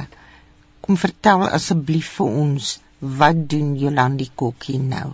Kom 0.85 1.01
vertel 1.01 1.49
asseblief 1.49 2.15
vir 2.21 2.41
ons 2.47 2.79
wat 3.21 3.45
doen 3.51 3.77
Jolandi 3.81 4.31
Kokkie 4.37 4.81
nou? 4.81 5.11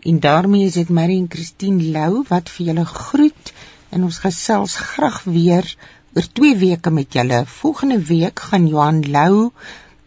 En 0.00 0.20
daarmee 0.20 0.64
is 0.64 0.72
dit 0.72 0.88
Marie 0.88 1.18
en 1.18 1.28
Christine 1.28 1.82
Lou 1.82 2.24
wat 2.28 2.50
vir 2.54 2.66
julle 2.70 2.84
groet 2.84 3.52
en 3.90 4.04
ons 4.08 4.18
gesels 4.24 4.76
graag 4.92 5.22
weer 5.24 5.66
oor 6.14 6.28
2 6.40 6.56
weke 6.56 6.90
met 6.90 7.12
julle. 7.12 7.42
Volgende 7.46 7.98
week 8.02 8.40
gaan 8.50 8.66
Johan 8.66 9.02
Lou 9.10 9.50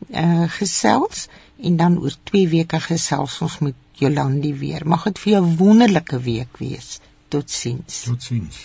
uh 0.10 0.50
gesels 0.50 1.28
en 1.62 1.78
dan 1.78 2.00
oor 2.02 2.16
2 2.32 2.48
weke 2.48 2.80
gesels 2.80 3.40
ons 3.42 3.58
met 3.60 3.76
Jolandi 4.02 4.54
weer. 4.58 4.88
Mag 4.88 5.04
dit 5.10 5.20
vir 5.24 5.34
jou 5.34 5.44
wonderlike 5.58 6.20
week 6.20 6.58
wees. 6.58 7.00
Totsiens. 7.28 8.04
Totsiens. 8.08 8.64